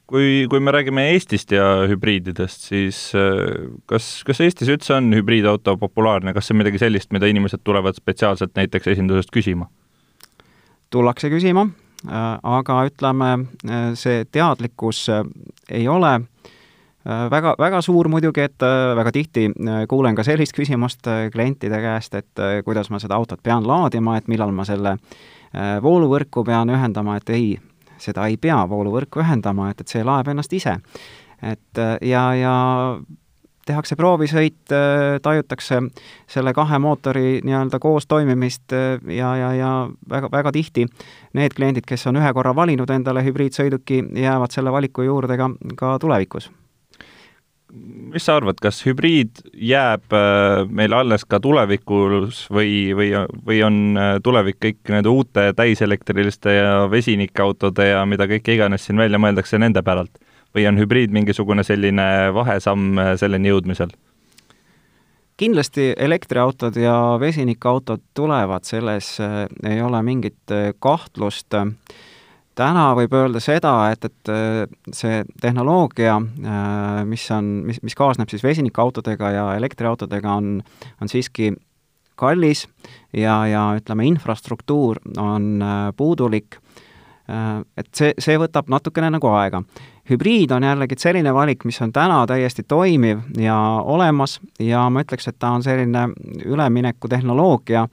kui, 0.06 0.46
kui 0.48 0.60
me 0.60 0.72
räägime 0.72 1.02
Eestist 1.12 1.52
ja 1.52 1.64
hübriididest, 1.90 2.64
siis 2.70 3.00
äh, 3.18 3.68
kas, 3.90 4.22
kas 4.26 4.40
Eestis 4.40 4.70
üldse 4.72 4.94
on 4.96 5.12
hübriidauto 5.12 5.76
populaarne, 5.80 6.32
kas 6.36 6.48
see 6.48 6.56
on 6.56 6.62
midagi 6.62 6.80
sellist, 6.80 7.10
mida 7.12 7.28
inimesed 7.28 7.60
tulevad 7.66 7.98
spetsiaalselt 7.98 8.54
näiteks 8.56 8.92
esindusest 8.94 9.32
küsima? 9.34 9.68
tullakse 10.90 11.28
küsima, 11.30 11.68
äh, 12.08 12.24
aga 12.56 12.80
ütleme, 12.88 13.30
see 13.94 14.24
teadlikkus 14.32 15.04
ei 15.68 15.84
ole 15.88 16.16
väga, 17.04 17.54
väga 17.60 17.80
suur 17.84 18.08
muidugi, 18.10 18.48
et 18.48 18.64
väga 18.96 19.12
tihti 19.14 19.46
kuulen 19.88 20.18
ka 20.18 20.24
sellist 20.26 20.56
küsimust 20.56 21.06
klientide 21.32 21.78
käest, 21.84 22.16
et 22.18 22.42
kuidas 22.64 22.90
ma 22.90 22.98
seda 23.02 23.20
autot 23.20 23.42
pean 23.42 23.68
laadima, 23.68 24.16
et 24.18 24.28
millal 24.28 24.50
ma 24.56 24.66
selle 24.66 24.96
vooluvõrku 25.82 26.44
pean 26.46 26.70
ühendama, 26.74 27.16
et 27.20 27.30
ei, 27.34 27.54
seda 28.00 28.26
ei 28.30 28.36
pea 28.40 28.58
vooluvõrku 28.68 29.22
ühendama, 29.24 29.70
et, 29.70 29.80
et 29.80 29.88
see 29.92 30.04
laeb 30.06 30.28
ennast 30.32 30.52
ise. 30.56 30.78
et 31.42 31.80
ja, 32.04 32.24
ja 32.36 32.54
tehakse 33.66 33.96
proovisõit, 33.96 34.72
tajutakse 35.22 35.80
selle 36.28 36.52
kahe 36.56 36.78
mootori 36.82 37.40
nii-öelda 37.44 37.78
koos 37.78 38.08
toimimist 38.10 38.72
ja, 38.72 39.34
ja, 39.36 39.52
ja 39.54 39.72
väga, 40.10 40.30
väga 40.32 40.52
tihti 40.52 40.86
need 41.38 41.54
kliendid, 41.56 41.86
kes 41.86 42.06
on 42.10 42.18
ühe 42.20 42.32
korra 42.34 42.54
valinud 42.56 42.90
endale 42.90 43.24
hübriidsõiduki, 43.26 44.02
jäävad 44.24 44.56
selle 44.56 44.72
valiku 44.72 45.06
juurde 45.06 45.38
ka, 45.40 45.52
ka 45.76 45.98
tulevikus 46.02 46.50
mis 47.72 48.24
sa 48.26 48.36
arvad, 48.38 48.58
kas 48.62 48.80
hübriid 48.86 49.42
jääb 49.54 50.14
äh, 50.16 50.64
meil 50.68 50.94
alles 50.96 51.24
ka 51.28 51.40
tulevikus 51.42 52.44
või, 52.50 52.90
või, 52.96 53.12
või 53.46 53.60
on 53.66 53.80
äh, 53.98 54.12
tulevik 54.24 54.60
kõik 54.62 54.92
nende 54.94 55.12
uute 55.12 55.50
täiselektriliste 55.56 56.54
ja 56.56 56.74
vesinikautode 56.90 57.90
ja 57.92 58.04
mida 58.08 58.26
kõike 58.30 58.56
iganes 58.56 58.86
siin 58.86 59.00
välja 59.00 59.20
mõeldakse 59.22 59.60
nende 59.62 59.84
päralt? 59.86 60.12
või 60.50 60.64
on 60.66 60.80
hübriid 60.80 61.12
mingisugune 61.14 61.62
selline 61.62 62.04
vahesamm 62.34 62.98
selleni 63.20 63.52
jõudmisel? 63.52 63.92
kindlasti 65.38 65.92
elektriautod 65.96 66.74
ja 66.76 66.94
vesinikuautod 67.22 68.02
tulevad, 68.18 68.66
selles 68.66 69.14
ei 69.64 69.78
ole 69.80 70.02
mingit 70.02 70.52
kahtlust 70.82 71.54
täna 72.60 72.90
võib 72.98 73.14
öelda 73.16 73.40
seda, 73.42 73.72
et, 73.94 74.04
et 74.06 74.32
äh, 74.32 74.62
see 74.96 75.22
tehnoloogia, 75.42 76.18
äh, 76.20 77.00
mis 77.08 77.24
on, 77.34 77.50
mis, 77.68 77.80
mis 77.86 77.96
kaasneb 77.98 78.30
siis 78.32 78.44
vesinikuautodega 78.44 79.32
ja 79.34 79.48
elektriautodega, 79.58 80.36
on, 80.40 80.60
on 81.00 81.10
siiski 81.10 81.52
kallis 82.20 82.66
ja, 83.16 83.40
ja 83.48 83.64
ütleme, 83.78 84.06
infrastruktuur 84.10 85.00
on 85.16 85.52
äh, 85.64 85.78
puudulik, 85.96 86.60
et 87.76 87.88
see, 87.94 88.14
see 88.18 88.38
võtab 88.40 88.70
natukene 88.72 89.10
nagu 89.14 89.30
aega. 89.34 89.62
Hübriid 90.10 90.50
on 90.50 90.64
jällegi 90.66 90.96
selline 90.98 91.30
valik, 91.34 91.62
mis 91.68 91.78
on 91.84 91.92
täna 91.94 92.24
täiesti 92.26 92.64
toimiv 92.66 93.20
ja 93.38 93.56
olemas 93.84 94.40
ja 94.58 94.88
ma 94.90 95.04
ütleks, 95.04 95.28
et 95.30 95.38
ta 95.38 95.52
on 95.54 95.62
selline 95.62 96.08
üleminekutehnoloogia 96.44 97.84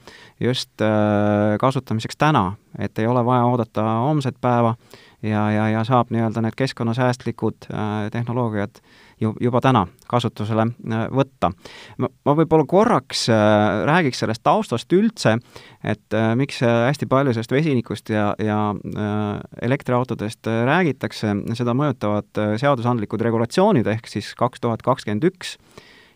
just 0.42 0.82
äh, 0.82 1.58
kasutamiseks 1.62 2.18
täna, 2.18 2.56
et 2.80 2.98
ei 3.00 3.08
ole 3.08 3.26
vaja 3.26 3.46
oodata 3.46 3.86
homset 4.08 4.40
päeva 4.42 4.74
ja, 5.24 5.52
ja, 5.52 5.66
ja 5.70 5.84
saab 5.88 6.12
nii-öelda 6.14 6.42
need 6.46 6.56
keskkonnasäästlikud 6.58 7.70
äh, 7.74 8.12
tehnoloogiad 8.12 8.82
ju, 9.22 9.34
juba 9.42 9.62
täna 9.62 9.88
kasutusele 10.08 10.68
äh, 10.68 11.06
võtta. 11.14 11.52
ma, 11.98 12.10
ma 12.26 12.36
võib-olla 12.38 12.68
korraks 12.70 13.26
äh, 13.34 13.38
räägiks 13.90 14.22
sellest 14.22 14.44
taustast 14.46 14.94
üldse, 14.94 15.38
et 15.84 16.18
miks 16.36 16.62
hästi 16.62 17.10
palju 17.10 17.34
sellest 17.34 17.52
vesinikust 17.52 18.10
ja, 18.14 18.30
ja 18.44 18.60
elektriautodest 19.62 20.48
räägitakse, 20.48 21.34
seda 21.58 21.74
mõjutavad 21.78 22.42
seadusandlikud 22.60 23.22
regulatsioonid, 23.22 23.88
ehk 23.88 24.10
siis 24.12 24.34
kaks 24.38 24.62
tuhat 24.64 24.84
kakskümmend 24.86 25.26
üks 25.30 25.58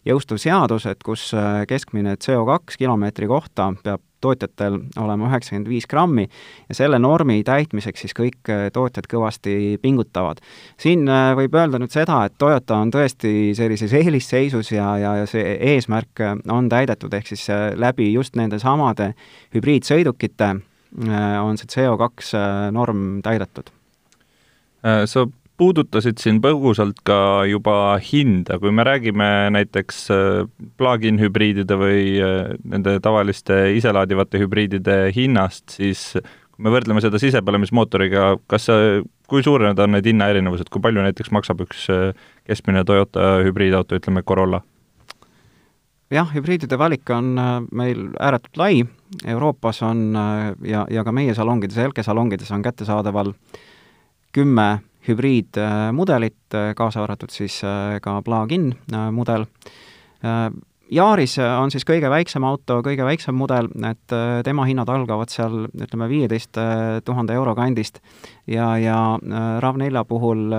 jõustuv 0.05 0.39
seadus, 0.41 0.85
et 0.89 1.03
kus 1.03 1.31
keskmine 1.67 2.15
CO2 2.17 2.77
kilomeetri 2.77 3.27
kohta 3.29 3.73
peab 3.83 4.01
tootjatel 4.21 4.77
olema 5.01 5.29
üheksakümmend 5.29 5.69
viis 5.69 5.87
grammi 5.89 6.27
ja 6.69 6.77
selle 6.77 6.99
normi 7.01 7.41
täitmiseks 7.47 8.05
siis 8.05 8.15
kõik 8.17 8.51
äh, 8.51 8.67
tootjad 8.73 9.07
kõvasti 9.11 9.55
pingutavad. 9.81 10.41
siin 10.79 11.07
äh, 11.09 11.31
võib 11.37 11.55
öelda 11.57 11.81
nüüd 11.81 11.93
seda, 11.93 12.21
et 12.25 12.37
Toyota 12.41 12.79
on 12.81 12.93
tõesti 12.93 13.51
sellises 13.57 13.93
eelisseisus 13.97 14.71
ja, 14.71 14.93
ja, 15.01 15.15
ja 15.21 15.29
see 15.29 15.57
eesmärk 15.73 16.23
äh, 16.23 16.35
on 16.49 16.69
täidetud, 16.69 17.13
ehk 17.13 17.33
siis 17.33 17.47
läbi 17.75 18.11
just 18.13 18.37
nende 18.39 18.59
samade 18.61 19.13
hübriidsõidukite 19.55 20.55
on 20.91 21.55
see 21.55 21.69
CO2 21.71 22.39
norm 22.75 23.21
täidetud. 23.23 23.69
sa 24.83 25.21
puudutasid 25.61 26.17
siin 26.17 26.39
põgusalt 26.41 27.03
ka 27.05 27.45
juba 27.49 27.93
hinda, 28.01 28.57
kui 28.61 28.73
me 28.73 28.85
räägime 28.87 29.27
näiteks 29.53 29.99
äh, 30.13 30.47
plug-in 30.81 31.21
hübriidide 31.21 31.77
või 31.77 32.15
äh, 32.17 32.55
nende 32.65 32.97
tavaliste 33.03 33.67
iselaadivate 33.77 34.41
hübriidide 34.41 34.97
hinnast, 35.13 35.77
siis 35.77 36.15
kui 36.15 36.65
me 36.65 36.73
võrdleme 36.73 37.03
seda 37.05 37.21
sisepõlemismootoriga, 37.21 38.33
kas 38.49 38.67
sa, 38.71 38.79
kui 39.29 39.45
suured 39.45 39.77
on 39.77 39.95
need 39.95 40.09
hinnaerinevused, 40.09 40.71
kui 40.73 40.81
palju 40.81 41.05
näiteks 41.05 41.33
maksab 41.35 41.61
üks 41.67 41.85
äh, 41.93 42.09
keskmine 42.49 42.81
Toyota 42.87 43.37
hübriidauto, 43.45 44.01
ütleme 44.01 44.25
Corolla? 44.25 44.63
jah, 46.11 46.27
hübriidide 46.33 46.75
valik 46.75 47.07
on 47.13 47.35
meil 47.71 48.09
ääretult 48.19 48.57
lai, 48.59 48.81
Euroopas 49.29 49.77
on 49.87 50.09
ja, 50.67 50.81
ja 50.91 51.03
ka 51.07 51.13
meie 51.15 51.31
salongides, 51.37 51.77
Elke 51.79 52.03
salongides 52.03 52.51
on 52.51 52.65
kättesaadaval 52.65 53.31
kümme 54.35 54.81
hübriidmudelit, 55.07 56.57
kaasa 56.77 57.03
arvatud 57.03 57.33
siis 57.33 57.61
äh, 57.65 57.97
ka 58.03 58.19
plug-in 58.25 58.71
äh, 58.93 59.07
mudel. 59.13 59.47
Äh, 60.25 60.49
Yaris 60.91 61.37
on 61.39 61.71
siis 61.71 61.85
kõige 61.87 62.09
väiksem 62.11 62.43
auto, 62.43 62.81
kõige 62.83 63.05
väiksem 63.07 63.37
mudel, 63.39 63.69
et 63.87 64.11
tema 64.43 64.65
hinnad 64.67 64.89
algavad 64.91 65.31
seal 65.31 65.69
ütleme, 65.71 66.09
viieteist 66.11 66.59
tuhande 67.07 67.37
euro 67.39 67.53
kandist 67.55 68.01
ja, 68.43 68.73
ja 68.75 68.97
RAV4 69.63 70.03
puhul 70.09 70.51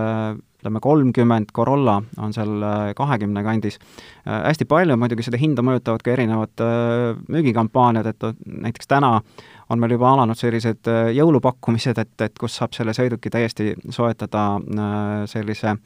ütleme, 0.62 0.81
kolmkümmend 0.81 1.51
Corolla 1.55 1.98
on 2.22 2.33
seal 2.33 2.62
kahekümne 2.96 3.42
kandis. 3.42 3.81
hästi 4.25 4.64
palju 4.70 4.96
muidugi 4.96 5.27
seda 5.27 5.40
hinda 5.40 5.64
mõjutavad 5.66 6.05
ka 6.07 6.14
erinevad 6.14 6.62
müügikampaaniad, 7.29 8.07
et 8.07 8.29
näiteks 8.46 8.87
täna 8.87 9.16
on 9.72 9.81
meil 9.81 9.94
juba 9.96 10.11
alanud 10.12 10.38
sellised 10.38 10.88
äh, 10.90 11.11
jõulupakkumised, 11.16 11.98
et, 12.03 12.12
et 12.27 12.35
kus 12.40 12.59
saab 12.61 12.75
selle 12.77 12.94
sõiduki 12.96 13.33
täiesti 13.33 13.72
soetada 13.92 14.44
äh, 14.59 15.14
sellise 15.31 15.77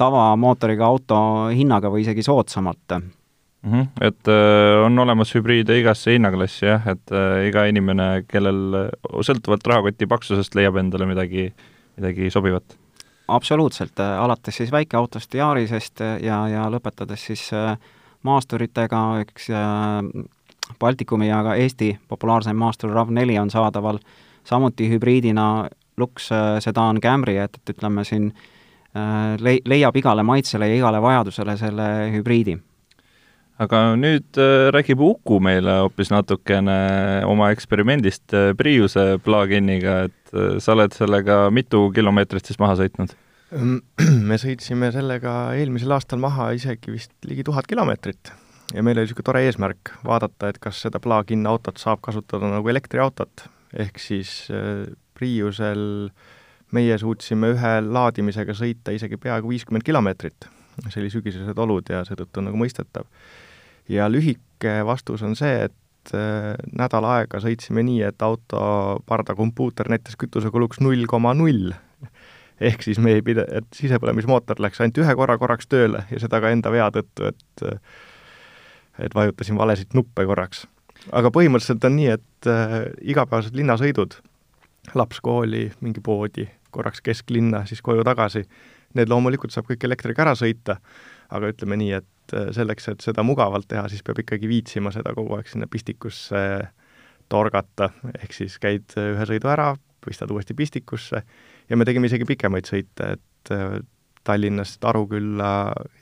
tavamootoriga 0.00 0.86
auto 0.86 1.18
hinnaga 1.54 1.92
või 1.92 2.04
isegi 2.06 2.24
soodsamalt 2.26 2.96
mm. 2.96 3.12
-hmm. 3.72 3.86
Et 4.00 4.32
äh, 4.32 4.84
on 4.84 4.98
olemas 4.98 5.34
hübriide 5.34 5.78
igasse 5.78 6.16
hinnaklassi 6.16 6.66
jah, 6.66 6.88
et 6.94 7.14
iga 7.48 7.66
inimene, 7.70 8.24
kellel 8.28 8.90
sõltuvalt 9.22 9.66
rahakoti 9.66 10.06
paksusest 10.06 10.54
leiab 10.54 10.76
endale 10.82 11.06
midagi, 11.06 11.52
midagi 11.96 12.30
sobivat 12.30 12.76
absoluutselt, 13.28 14.00
alates 14.00 14.56
siis 14.56 14.72
väikeautost 14.72 15.34
Yarisest 15.34 16.00
ja, 16.22 16.48
ja 16.48 16.66
lõpetades 16.70 17.26
siis 17.26 17.50
maasturitega, 18.22 19.00
eks 19.24 19.50
Baltikumi 20.80 21.28
ja 21.28 21.42
ka 21.42 21.54
Eesti 21.54 21.98
populaarseim 22.08 22.56
maastur 22.56 22.90
RAV4 22.94 23.40
on 23.40 23.50
saadaval 23.50 23.98
samuti 24.44 24.88
hübriidina 24.90 25.68
Lux 25.96 26.32
äh, 26.32 26.58
sedan 26.60 27.00
Camry, 27.00 27.36
et, 27.36 27.56
et 27.56 27.76
ütleme 27.76 28.04
siin 28.04 28.30
äh, 28.30 29.36
lei-, 29.40 29.62
leiab 29.64 29.96
igale 29.96 30.22
maitsele 30.22 30.68
ja 30.68 30.76
igale 30.76 31.00
vajadusele 31.02 31.56
selle 31.56 31.86
hübriidi. 32.12 32.58
Aga 33.62 33.82
nüüd 33.98 34.40
äh, 34.40 34.68
räägib 34.74 35.02
Uku 35.04 35.40
meile 35.42 35.80
hoopis 35.84 36.12
natukene 36.12 36.78
oma 37.28 37.50
eksperimendist 37.54 38.34
Priuse 38.58 39.16
plug-in'iga, 39.24 40.06
et 40.08 40.62
sa 40.62 40.74
oled 40.74 40.96
sellega 40.96 41.46
mitu 41.54 41.86
kilomeetrit 41.94 42.48
siis 42.48 42.58
maha 42.62 42.76
sõitnud? 42.80 43.14
me 44.30 44.40
sõitsime 44.42 44.90
sellega 44.94 45.36
eelmisel 45.56 45.94
aastal 45.94 46.18
maha 46.22 46.50
isegi 46.56 46.92
vist 46.92 47.14
ligi 47.28 47.46
tuhat 47.46 47.68
kilomeetrit 47.70 48.34
ja 48.74 48.82
meil 48.82 48.98
oli 48.98 49.06
niisugune 49.06 49.26
tore 49.26 49.42
eesmärk 49.46 49.92
vaadata, 50.06 50.50
et 50.50 50.58
kas 50.62 50.80
seda 50.86 51.00
plug-in 51.02 51.46
autot 51.48 51.78
saab 51.80 52.02
kasutada 52.04 52.48
nagu 52.50 52.72
elektriautot, 52.72 53.46
ehk 53.76 54.00
siis 54.02 54.46
äh, 54.50 54.86
Priusel 55.16 56.10
meie 56.76 56.98
suutsime 57.00 57.54
ühe 57.54 57.72
laadimisega 57.86 58.56
sõita 58.56 58.92
isegi 58.92 59.16
peaaegu 59.20 59.48
viiskümmend 59.52 59.86
kilomeetrit. 59.86 60.48
See 60.88 61.02
oli 61.02 61.10
sügisesed 61.12 61.58
olud 61.58 61.88
ja 61.90 62.02
seetõttu 62.06 62.44
nagu 62.44 62.58
mõistetav. 62.60 63.08
ja 63.88 64.08
lühike 64.10 64.78
vastus 64.86 65.22
on 65.26 65.36
see, 65.38 65.68
et 65.68 66.14
äh, 66.14 66.54
nädal 66.72 67.06
aega 67.08 67.40
sõitsime 67.42 67.84
nii, 67.86 68.02
et 68.08 68.22
auto 68.22 69.02
pardakompuuter 69.06 69.90
näitas 69.92 70.16
kütusekuluks 70.20 70.80
null 70.80 71.06
koma 71.06 71.34
null. 71.34 71.72
ehk 72.60 72.82
siis 72.82 72.98
me 72.98 73.16
ei 73.18 73.22
pida-, 73.22 73.46
et 73.52 73.66
sisepõlemismootor 73.76 74.60
läks 74.64 74.80
ainult 74.80 75.02
ühe 75.04 75.16
korra 75.18 75.38
korraks 75.38 75.68
tööle 75.68 76.06
ja 76.10 76.20
seda 76.20 76.40
ka 76.40 76.50
enda 76.54 76.72
vea 76.72 76.90
tõttu, 76.94 77.32
et 77.32 77.66
et 78.98 79.14
vajutasin 79.14 79.58
valesid 79.58 79.92
nuppe 79.94 80.24
korraks. 80.26 80.66
aga 81.12 81.30
põhimõtteliselt 81.30 81.84
on 81.84 81.96
nii, 81.96 82.08
et 82.16 82.48
äh, 82.50 82.78
igapäevased 83.02 83.56
linnasõidud, 83.56 84.16
laps 84.94 85.20
kooli, 85.20 85.68
mingi 85.80 86.00
poodi, 86.00 86.46
korraks 86.70 87.02
kesklinna, 87.04 87.64
siis 87.66 87.82
koju 87.82 88.04
tagasi, 88.04 88.44
need 88.96 89.12
loomulikult 89.12 89.54
saab 89.54 89.68
kõik 89.70 89.84
elektriga 89.88 90.24
ära 90.26 90.34
sõita, 90.38 90.78
aga 91.36 91.52
ütleme 91.52 91.78
nii, 91.80 91.92
et 92.00 92.36
äh, 92.36 92.50
selleks, 92.56 92.90
et 92.92 93.04
seda 93.04 93.24
mugavalt 93.26 93.68
teha, 93.70 93.86
siis 93.92 94.04
peab 94.06 94.22
ikkagi 94.22 94.50
viitsima 94.50 94.92
seda 94.94 95.14
kogu 95.16 95.38
aeg 95.38 95.50
sinna 95.50 95.68
pistikusse 95.70 96.42
torgata, 97.32 97.90
ehk 98.20 98.34
siis 98.34 98.56
käid 98.62 98.94
ühe 99.02 99.26
sõidu 99.28 99.50
ära, 99.50 99.72
pistad 100.06 100.30
uuesti 100.30 100.54
pistikusse 100.54 101.22
ja 101.68 101.76
me 101.76 101.86
tegime 101.88 102.06
isegi 102.06 102.26
pikemaid 102.28 102.68
sõite, 102.70 103.16
et 103.16 103.54
äh, 103.54 103.78
Tallinnast 104.26 104.84
Arukülla 104.84 105.50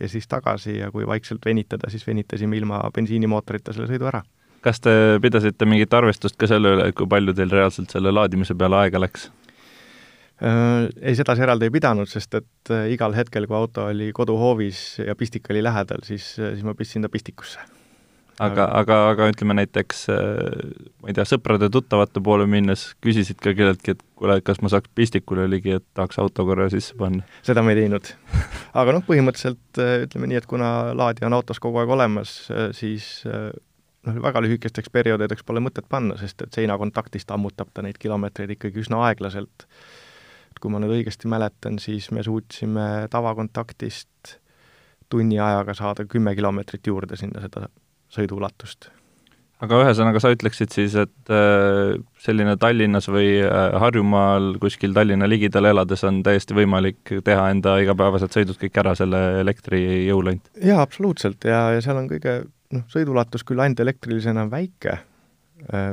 ja 0.00 0.08
siis 0.08 0.28
tagasi 0.28 0.78
ja 0.78 0.90
kui 0.92 1.06
vaikselt 1.06 1.44
venitada, 1.44 1.90
siis 1.92 2.06
venitasime 2.06 2.56
ilma 2.56 2.80
bensiinimootorita 2.94 3.74
selle 3.76 3.88
sõidu 3.90 4.08
ära. 4.08 4.22
kas 4.64 4.80
te 4.80 5.18
pidasite 5.20 5.66
mingit 5.68 5.92
arvestust 5.92 6.38
ka 6.40 6.48
selle 6.48 6.70
üle, 6.72 6.92
kui 6.96 7.08
palju 7.08 7.34
teil 7.36 7.50
reaalselt 7.52 7.92
selle 7.92 8.12
laadimise 8.12 8.56
peale 8.56 8.78
aega 8.80 9.02
läks? 9.02 9.28
Äh, 10.44 10.88
ei, 11.00 11.14
sedasi 11.16 11.44
eraldi 11.44 11.68
ei 11.68 11.72
pidanud, 11.72 12.10
sest 12.10 12.34
et 12.36 12.72
äh, 12.74 12.90
igal 12.92 13.14
hetkel, 13.16 13.46
kui 13.48 13.56
auto 13.56 13.86
oli 13.88 14.10
koduhoovis 14.12 15.00
ja 15.06 15.14
pistik 15.16 15.48
oli 15.54 15.62
lähedal, 15.64 16.04
siis, 16.04 16.34
äh, 16.40 16.52
siis 16.52 16.66
ma 16.66 16.74
pistsin 16.76 17.06
ta 17.06 17.08
pistikusse 17.08 17.62
aga, 18.42 18.66
aga, 18.80 18.98
aga 19.12 19.28
ütleme 19.30 19.54
näiteks 19.56 20.02
ma 20.10 21.08
ei 21.08 21.16
tea, 21.16 21.24
sõprade-tuttavate 21.30 22.20
poole 22.24 22.48
minnes 22.50 22.88
küsisid 23.04 23.38
ka 23.40 23.54
kelleltki, 23.56 23.94
et 23.94 24.02
kuule, 24.18 24.40
kas 24.44 24.60
ma 24.60 24.72
saaks 24.72 24.90
pistikule 24.98 25.46
ligi, 25.48 25.78
et 25.78 25.86
tahaks 25.96 26.18
auto 26.20 26.44
korra 26.48 26.66
sisse 26.72 26.98
panna? 26.98 27.24
seda 27.46 27.62
me 27.62 27.72
ei 27.72 27.84
teinud. 27.84 28.10
aga 28.82 28.98
noh, 28.98 29.06
põhimõtteliselt 29.06 29.84
ütleme 30.08 30.32
nii, 30.32 30.42
et 30.42 30.50
kuna 30.50 30.72
laadija 30.98 31.30
on 31.30 31.38
autos 31.38 31.62
kogu 31.62 31.80
aeg 31.80 31.94
olemas, 31.94 32.36
siis 32.76 33.22
noh, 33.24 34.22
väga 34.26 34.44
lühikesteks 34.44 34.92
perioodideks 34.92 35.46
pole 35.46 35.62
mõtet 35.64 35.86
panna, 35.88 36.18
sest 36.20 36.42
et 36.44 36.58
seinakontaktist 36.58 37.30
ammutab 37.32 37.70
ta 37.72 37.86
neid 37.86 38.02
kilomeetreid 38.02 38.58
ikkagi 38.58 38.82
üsna 38.84 39.06
aeglaselt. 39.08 39.70
Kui 40.60 40.72
ma 40.72 40.80
nüüd 40.82 40.96
õigesti 40.98 41.30
mäletan, 41.30 41.78
siis 41.82 42.10
me 42.14 42.24
suutsime 42.26 43.06
tavakontaktist 43.12 44.36
tunni 45.12 45.38
ajaga 45.40 45.74
saada 45.76 46.06
kümme 46.10 46.34
kilomeetrit 46.34 46.86
juurde 46.86 47.18
sinna 47.20 47.42
seda 47.44 47.68
sõiduulatust 48.14 48.90
aga 49.64 49.80
ühesõnaga, 49.84 50.20
sa 50.22 50.32
ütleksid 50.34 50.72
siis, 50.74 50.96
et 50.98 51.32
äh, 51.32 51.94
selline 52.22 52.56
Tallinnas 52.60 53.08
või 53.10 53.28
äh, 53.44 53.76
Harjumaal 53.80 54.54
kuskil 54.62 54.94
Tallinna 54.96 55.28
ligidal 55.30 55.70
elades 55.70 56.04
on 56.06 56.22
täiesti 56.26 56.56
võimalik 56.56 57.14
teha 57.24 57.46
enda 57.52 57.76
igapäevased 57.82 58.34
sõidud 58.34 58.58
kõik 58.60 58.82
ära 58.82 58.94
selle 58.98 59.22
elektrijõul 59.42 60.32
ainult? 60.32 60.50
jaa, 60.58 60.82
absoluutselt, 60.82 61.46
ja, 61.48 61.66
ja 61.76 61.84
seal 61.84 62.02
on 62.02 62.10
kõige 62.10 62.40
noh, 62.74 62.84
sõiduulatus 62.92 63.46
küll 63.46 63.62
ainult 63.64 63.84
elektrilisena 63.84 64.46
väike, 64.50 64.98
äh, 65.70 65.88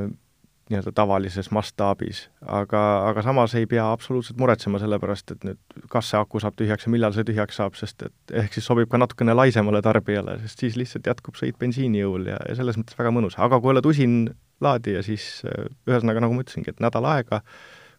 nii-öelda 0.71 0.93
tavalises 0.95 1.49
mastaabis, 1.53 2.23
aga, 2.41 2.81
aga 3.09 3.23
samas 3.25 3.53
ei 3.59 3.67
pea 3.69 3.83
absoluutselt 3.91 4.39
muretsema 4.41 4.79
selle 4.81 4.99
pärast, 5.01 5.33
et 5.35 5.43
nüüd 5.47 5.81
kas 5.91 6.11
see 6.11 6.19
aku 6.19 6.41
saab 6.43 6.55
tühjaks 6.59 6.87
ja 6.87 6.93
millal 6.93 7.15
see 7.15 7.25
tühjaks 7.27 7.59
saab, 7.59 7.75
sest 7.79 8.07
et 8.07 8.35
ehk 8.43 8.55
siis 8.55 8.67
sobib 8.67 8.89
ka 8.91 8.99
natukene 9.01 9.35
laisemale 9.37 9.83
tarbijale, 9.85 10.37
sest 10.45 10.63
siis 10.63 10.79
lihtsalt 10.79 11.09
jätkub 11.11 11.37
sõit 11.39 11.59
bensiinijõul 11.61 12.31
ja, 12.31 12.39
ja 12.49 12.57
selles 12.59 12.79
mõttes 12.79 12.97
väga 12.97 13.13
mõnus, 13.15 13.37
aga 13.41 13.59
kui 13.61 13.73
oled 13.73 13.91
usin 13.91 14.15
laadija, 14.63 15.03
siis 15.05 15.27
äh, 15.49 15.67
ühesõnaga, 15.89 16.23
nagu 16.23 16.37
ma 16.37 16.45
ütlesingi, 16.45 16.73
et 16.73 16.81
nädal 16.83 17.07
aega, 17.11 17.41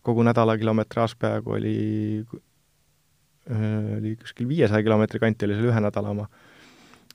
kogu 0.06 0.24
nädala 0.26 0.56
kilometraaž 0.58 1.16
peaaegu 1.20 1.56
oli, 1.58 1.76
äh, 3.52 3.70
oli 4.00 4.16
kuskil 4.20 4.50
viiesaja 4.50 4.82
kilomeetri 4.82 5.22
kanti 5.22 5.48
oli 5.48 5.60
selle 5.60 5.74
ühe 5.74 5.86
nädala 5.86 6.16
oma. 6.16 6.28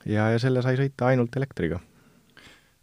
ja, 0.05 0.31
ja 0.31 0.39
selle 0.39 0.61
sai 0.63 0.77
sõita 0.79 1.11
ainult 1.11 1.35
elektriga 1.35 1.81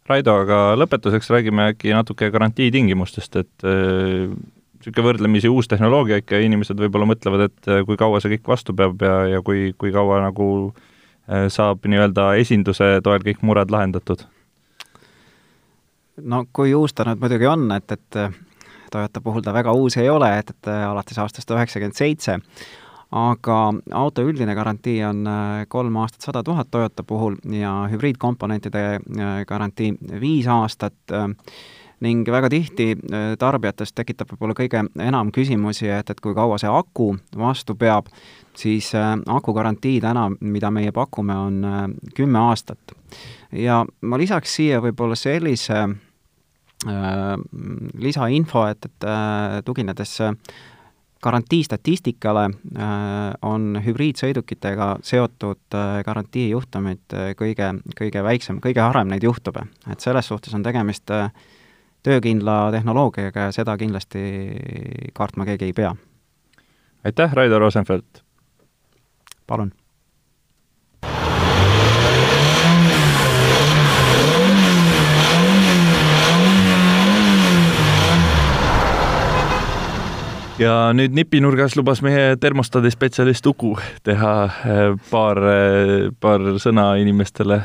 Raido, 0.05 0.35
aga 0.43 0.57
lõpetuseks 0.77 1.31
räägime 1.33 1.71
äkki 1.71 1.89
natuke 1.95 2.27
garantiitingimustest, 2.29 3.39
et 3.41 3.65
niisugune 3.65 5.01
äh, 5.01 5.07
võrdlemisi 5.07 5.49
uus 5.49 5.69
tehnoloogia 5.71 6.19
ikka, 6.21 6.37
inimesed 6.45 6.77
võib-olla 6.77 7.07
mõtlevad, 7.09 7.47
et 7.47 7.69
äh, 7.73 7.81
kui 7.87 7.97
kaua 7.97 8.21
see 8.21 8.35
kõik 8.35 8.51
vastu 8.53 8.75
peab 8.77 9.01
ja, 9.01 9.15
ja 9.33 9.41
kui, 9.45 9.71
kui 9.81 9.89
kaua 9.95 10.19
nagu 10.27 10.47
äh, 10.69 11.47
saab 11.49 11.89
nii-öelda 11.89 12.35
esinduse 12.37 12.99
toel 13.05 13.25
kõik 13.25 13.41
mured 13.41 13.73
lahendatud? 13.73 14.27
no 16.21 16.45
kui 16.53 16.77
uus 16.77 16.93
ta 16.93 17.03
nüüd 17.09 17.19
muidugi 17.25 17.49
on, 17.49 17.65
et, 17.75 17.97
et 17.97 18.21
Toyota 18.93 19.19
puhul 19.19 19.41
ta 19.43 19.51
väga 19.51 19.73
uus 19.75 19.97
ei 19.97 20.07
ole, 20.07 20.29
et, 20.39 20.53
et 20.53 20.69
alates 20.69 21.17
aastast 21.19 21.49
üheksakümmend 21.51 21.97
seitse, 21.97 22.37
aga 23.11 23.57
auto 23.93 24.25
üldine 24.25 24.55
garantii 24.55 24.99
on 25.05 25.25
äh, 25.29 25.63
kolm 25.69 25.97
aastat 26.01 26.25
sada 26.25 26.43
tuhat 26.43 26.71
Toyota 26.71 27.03
puhul 27.03 27.37
ja 27.53 27.85
hübriidkomponentide 27.91 28.85
äh, 28.95 29.33
garantii 29.47 29.93
viis 30.21 30.47
aastat 30.47 30.95
äh, 31.11 31.27
ning 32.03 32.25
väga 32.27 32.49
tihti 32.51 32.89
tarbijatest 33.39 33.95
tekitab 33.95 34.33
võib-olla 34.33 34.53
kõige 34.57 34.81
enam 34.99 35.29
küsimusi, 35.33 35.87
et, 35.89 36.09
et 36.11 36.19
kui 36.21 36.35
kaua 36.35 36.57
see 36.59 36.69
aku 36.69 37.13
vastu 37.39 37.73
peab, 37.79 38.09
siis 38.53 38.89
aku 39.31 39.53
garantii 39.55 40.01
täna, 40.03 40.25
mida 40.43 40.69
meie 40.75 40.91
pakume, 40.91 41.37
on 41.39 41.95
kümme 42.13 42.39
aastat. 42.51 42.91
ja 43.51 43.85
ma 44.01 44.19
lisaks 44.19 44.57
siia 44.59 44.81
võib-olla 44.83 45.15
sellise 45.15 45.85
lisainfo, 48.03 48.67
et, 48.67 48.85
et 48.91 49.65
tuginedes 49.65 50.19
äh, 51.25 51.25
garantiistatistikale 51.25 52.45
äh, 52.45 52.85
on 53.41 53.79
hübriidsõidukitega 53.85 54.89
seotud 55.05 55.73
äh, 55.73 55.99
garantiijuhtumid 56.05 57.13
äh, 57.13 57.31
kõige, 57.39 57.71
kõige 57.97 58.23
väiksem, 58.23 58.61
kõige 58.63 58.83
harvem 58.83 59.09
neid 59.09 59.25
juhtub. 59.25 59.57
et 59.91 59.99
selles 59.99 60.27
suhtes 60.27 60.53
on 60.53 60.63
tegemist 60.63 61.11
töökindla 62.05 62.71
tehnoloogiaga 62.71 63.47
ja 63.47 63.55
seda 63.55 63.77
kindlasti 63.77 64.21
kartma 65.13 65.45
keegi 65.45 65.71
ei 65.71 65.73
pea. 65.73 65.95
aitäh, 67.05 67.33
Raido 67.33 67.59
Rosenfeld! 67.59 68.21
palun! 69.47 69.73
Ja 80.59 80.93
nüüd 80.95 81.15
nipinurgas 81.15 81.75
lubas 81.75 81.99
meie 82.05 82.35
termostaadi 82.39 82.91
spetsialist 82.93 83.47
Uku 83.49 83.73
teha 84.07 84.33
eh, 84.47 84.83
paar, 85.09 85.41
eh, 85.51 86.07
paar 86.19 86.45
sõna 86.61 86.93
inimestele 87.01 87.59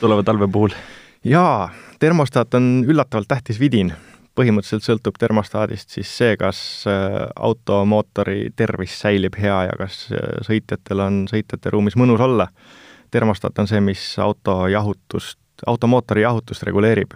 tuleva 0.00 0.24
talve 0.24 0.48
puhul. 0.48 0.72
jaa, 1.24 1.68
termostaat 2.00 2.54
on 2.56 2.70
üllatavalt 2.88 3.28
tähtis 3.28 3.60
vidin. 3.60 3.92
põhimõtteliselt 4.40 4.86
sõltub 4.86 5.18
termostaadist 5.18 5.90
siis 5.90 6.08
see, 6.16 6.36
kas 6.40 6.86
eh, 6.88 7.20
automootori 7.36 8.50
tervis 8.56 8.96
säilib 9.00 9.36
hea 9.36 9.64
ja 9.68 9.76
kas 9.76 10.06
sõitjatel 10.46 11.00
on 11.04 11.22
sõitjate 11.28 11.70
ruumis 11.70 11.96
mõnus 11.96 12.20
olla. 12.20 12.48
termostaat 13.10 13.58
on 13.58 13.68
see, 13.68 13.80
mis 13.80 14.18
auto 14.18 14.66
jahutust, 14.68 15.38
automootori 15.66 16.22
jahutust 16.22 16.62
reguleerib. 16.62 17.12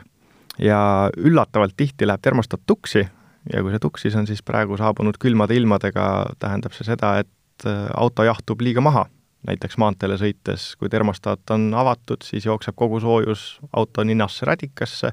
ja 0.58 1.10
üllatavalt 1.16 1.76
tihti 1.76 2.06
läheb 2.06 2.20
termostaat 2.20 2.60
tuksi 2.66 3.08
ja 3.52 3.62
kui 3.62 3.74
see 3.74 3.83
tuksis 3.83 4.16
on, 4.18 4.28
siis 4.28 4.42
praegu 4.46 4.78
saabunud 4.80 5.18
külmade 5.20 5.57
ilmadega 5.59 6.07
tähendab 6.42 6.76
see 6.76 6.87
seda, 6.88 7.18
et 7.24 7.68
äh, 7.68 7.87
auto 7.96 8.26
jahtub 8.26 8.62
liiga 8.64 8.85
maha. 8.85 9.07
näiteks 9.44 9.76
maanteele 9.76 10.16
sõites, 10.16 10.70
kui 10.80 10.88
termostaat 10.88 11.50
on 11.52 11.66
avatud, 11.76 12.22
siis 12.24 12.46
jookseb 12.46 12.72
kogu 12.80 12.96
soojus 13.04 13.59
auto 13.76 14.00
ninasse 14.00 14.46
radikasse 14.48 15.11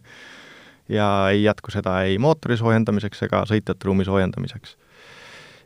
ja 0.88 1.08
ei 1.34 1.44
jätku 1.44 1.72
seda 1.72 1.98
ei 2.08 2.16
mootori 2.18 2.56
soojendamiseks 2.58 3.26
ega 3.28 3.42
sõitjate 3.50 3.90
ruumi 3.90 4.06
soojendamiseks. 4.08 4.78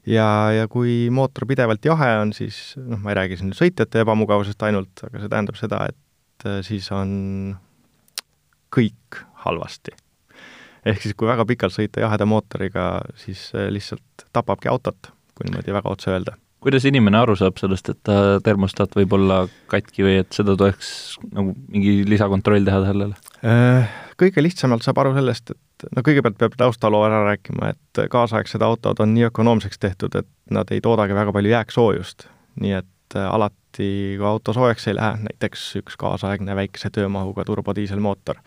ja, 0.10 0.26
ja 0.52 0.68
kui 0.68 1.12
mootor 1.14 1.46
pidevalt 1.46 1.86
jahe 1.86 2.10
on, 2.24 2.34
siis 2.34 2.74
noh, 2.78 2.98
ma 3.04 3.14
ei 3.14 3.20
räägi 3.22 3.38
siin 3.42 3.54
sõitjate 3.54 4.02
ebamugavusest 4.02 4.66
ainult, 4.66 5.06
aga 5.06 5.22
see 5.22 5.30
tähendab 5.30 5.62
seda, 5.62 5.84
et 5.94 6.50
äh, 6.50 6.64
siis 6.66 6.90
on 6.92 7.14
kõik 8.74 9.22
halvasti 9.46 9.94
ehk 10.86 11.04
siis, 11.04 11.16
kui 11.18 11.30
väga 11.30 11.46
pikalt 11.50 11.76
sõita 11.76 12.04
jaheda 12.04 12.28
mootoriga, 12.30 12.88
siis 13.20 13.50
lihtsalt 13.54 14.28
tapabki 14.36 14.70
autot, 14.72 15.12
kui 15.36 15.50
niimoodi 15.50 15.76
väga 15.76 15.92
otse 15.92 16.12
öelda. 16.14 16.38
kuidas 16.66 16.86
inimene 16.90 17.20
aru 17.20 17.36
saab 17.38 17.60
sellest, 17.62 17.92
et 17.94 18.00
ta 18.08 18.40
termostaat 18.44 18.96
võib 18.98 19.12
olla 19.14 19.44
katki 19.70 20.06
või 20.06 20.16
et 20.24 20.34
seda 20.34 20.56
tuleks 20.58 20.88
nagu 21.30 21.54
mingi 21.70 22.00
lisakontroll 22.10 22.66
teha 22.66 22.80
sellele? 22.88 23.20
Äh, 23.46 23.92
kõige 24.18 24.42
lihtsamalt 24.42 24.86
saab 24.86 25.02
aru 25.04 25.14
sellest, 25.18 25.54
et 25.54 25.88
no 25.94 26.04
kõigepealt 26.06 26.40
peab 26.40 26.56
taustaloo 26.58 27.04
ära 27.06 27.22
rääkima, 27.28 27.74
et 27.76 28.02
kaasaegsed 28.12 28.64
autod 28.66 29.02
on 29.04 29.14
nii 29.14 29.28
ökonoomseks 29.30 29.82
tehtud, 29.82 30.16
et 30.18 30.30
nad 30.50 30.72
ei 30.74 30.82
toodagi 30.82 31.18
väga 31.18 31.36
palju 31.36 31.54
jääksoojust. 31.54 32.28
nii 32.64 32.74
et 32.80 33.18
äh, 33.20 33.28
alati, 33.28 33.90
kui 34.18 34.26
auto 34.26 34.54
soojaks 34.56 34.88
ei 34.88 34.98
lähe, 34.98 35.20
näiteks 35.28 35.68
üks 35.84 36.00
kaasaegne 36.00 36.56
väikese 36.56 36.90
töömahuga 36.96 37.46
turbodiiselmootor, 37.46 38.40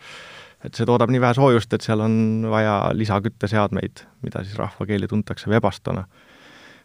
et 0.65 0.75
see 0.75 0.87
toodab 0.87 1.11
nii 1.13 1.21
vähe 1.23 1.35
soojust, 1.37 1.73
et 1.73 1.85
seal 1.85 2.01
on 2.03 2.47
vaja 2.51 2.91
lisakütteseadmeid, 2.95 4.03
mida 4.25 4.43
siis 4.43 4.57
rahvakeeli 4.59 5.07
tuntakse 5.07 5.51
vebastona. 5.51 6.05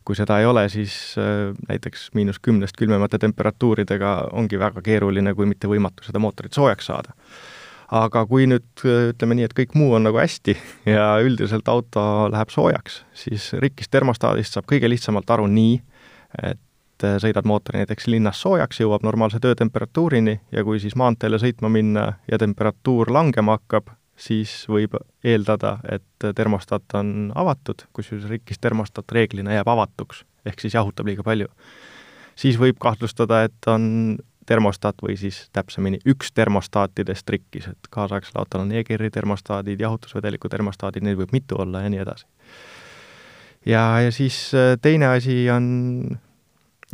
kui 0.04 0.12
seda 0.12 0.36
ei 0.36 0.44
ole, 0.44 0.66
siis 0.68 1.14
äh, 1.16 1.54
näiteks 1.68 2.10
miinus 2.14 2.36
kümnest 2.38 2.76
külmemate 2.76 3.16
temperatuuridega 3.18 4.10
ongi 4.36 4.58
väga 4.60 4.82
keeruline, 4.84 5.32
kui 5.34 5.46
mitte 5.48 5.68
võimatu 5.68 6.04
seda 6.04 6.20
mootorit 6.20 6.52
soojaks 6.52 6.86
saada. 6.86 7.14
aga 7.94 8.26
kui 8.26 8.46
nüüd 8.46 8.84
ütleme 8.84 9.38
nii, 9.38 9.48
et 9.48 9.54
kõik 9.56 9.74
muu 9.74 9.94
on 9.96 10.04
nagu 10.04 10.18
hästi 10.18 10.56
ja 10.96 11.16
üldiselt 11.24 11.68
auto 11.68 12.28
läheb 12.32 12.52
soojaks, 12.52 13.04
siis 13.14 13.52
rikkist 13.64 13.90
termostaadist 13.90 14.52
saab 14.52 14.68
kõige 14.68 14.90
lihtsamalt 14.92 15.30
aru 15.30 15.48
nii, 15.48 15.80
et 16.42 16.60
et 17.04 17.10
äh, 17.16 17.20
sõidad 17.20 17.46
mootori 17.48 17.82
näiteks 17.82 18.08
linnas 18.08 18.40
soojaks, 18.40 18.80
jõuab 18.80 19.04
normaalse 19.04 19.40
töötemperatuurini 19.42 20.38
ja 20.52 20.64
kui 20.64 20.80
siis 20.80 20.96
maanteele 20.96 21.38
sõitma 21.42 21.70
minna 21.72 22.06
ja 22.30 22.38
temperatuur 22.40 23.12
langema 23.12 23.58
hakkab, 23.58 23.92
siis 24.16 24.64
võib 24.70 24.96
eeldada, 25.24 25.78
et 25.90 26.28
termostaat 26.36 26.96
on 26.98 27.32
avatud, 27.34 27.86
kusjuures 27.92 28.30
rikkis 28.30 28.62
termostaat 28.62 29.12
reeglina 29.12 29.56
jääb 29.56 29.68
avatuks, 29.68 30.24
ehk 30.46 30.62
siis 30.62 30.74
jahutab 30.78 31.10
liiga 31.10 31.22
palju. 31.26 31.48
siis 32.34 32.56
võib 32.58 32.78
kahtlustada, 32.82 33.44
et 33.44 33.66
on 33.66 34.16
termostaat 34.46 34.96
või 35.02 35.16
siis 35.16 35.48
täpsemini 35.52 35.98
üks 36.06 36.32
termostaatidest 36.34 37.28
rikkis, 37.30 37.68
et 37.68 37.90
kaasaegsel 37.90 38.40
autol 38.42 38.60
on 38.60 38.72
EGR-i 38.72 39.10
termostaadid, 39.10 39.80
jahutusvedeliku 39.80 40.48
termostaadid, 40.48 41.02
neid 41.02 41.16
võib 41.16 41.32
mitu 41.32 41.56
olla 41.58 41.80
ja 41.84 41.88
nii 41.88 42.02
edasi. 42.02 42.26
ja, 43.66 44.00
ja 44.00 44.12
siis 44.12 44.54
äh, 44.54 44.76
teine 44.82 45.06
asi 45.06 45.50
on 45.50 46.18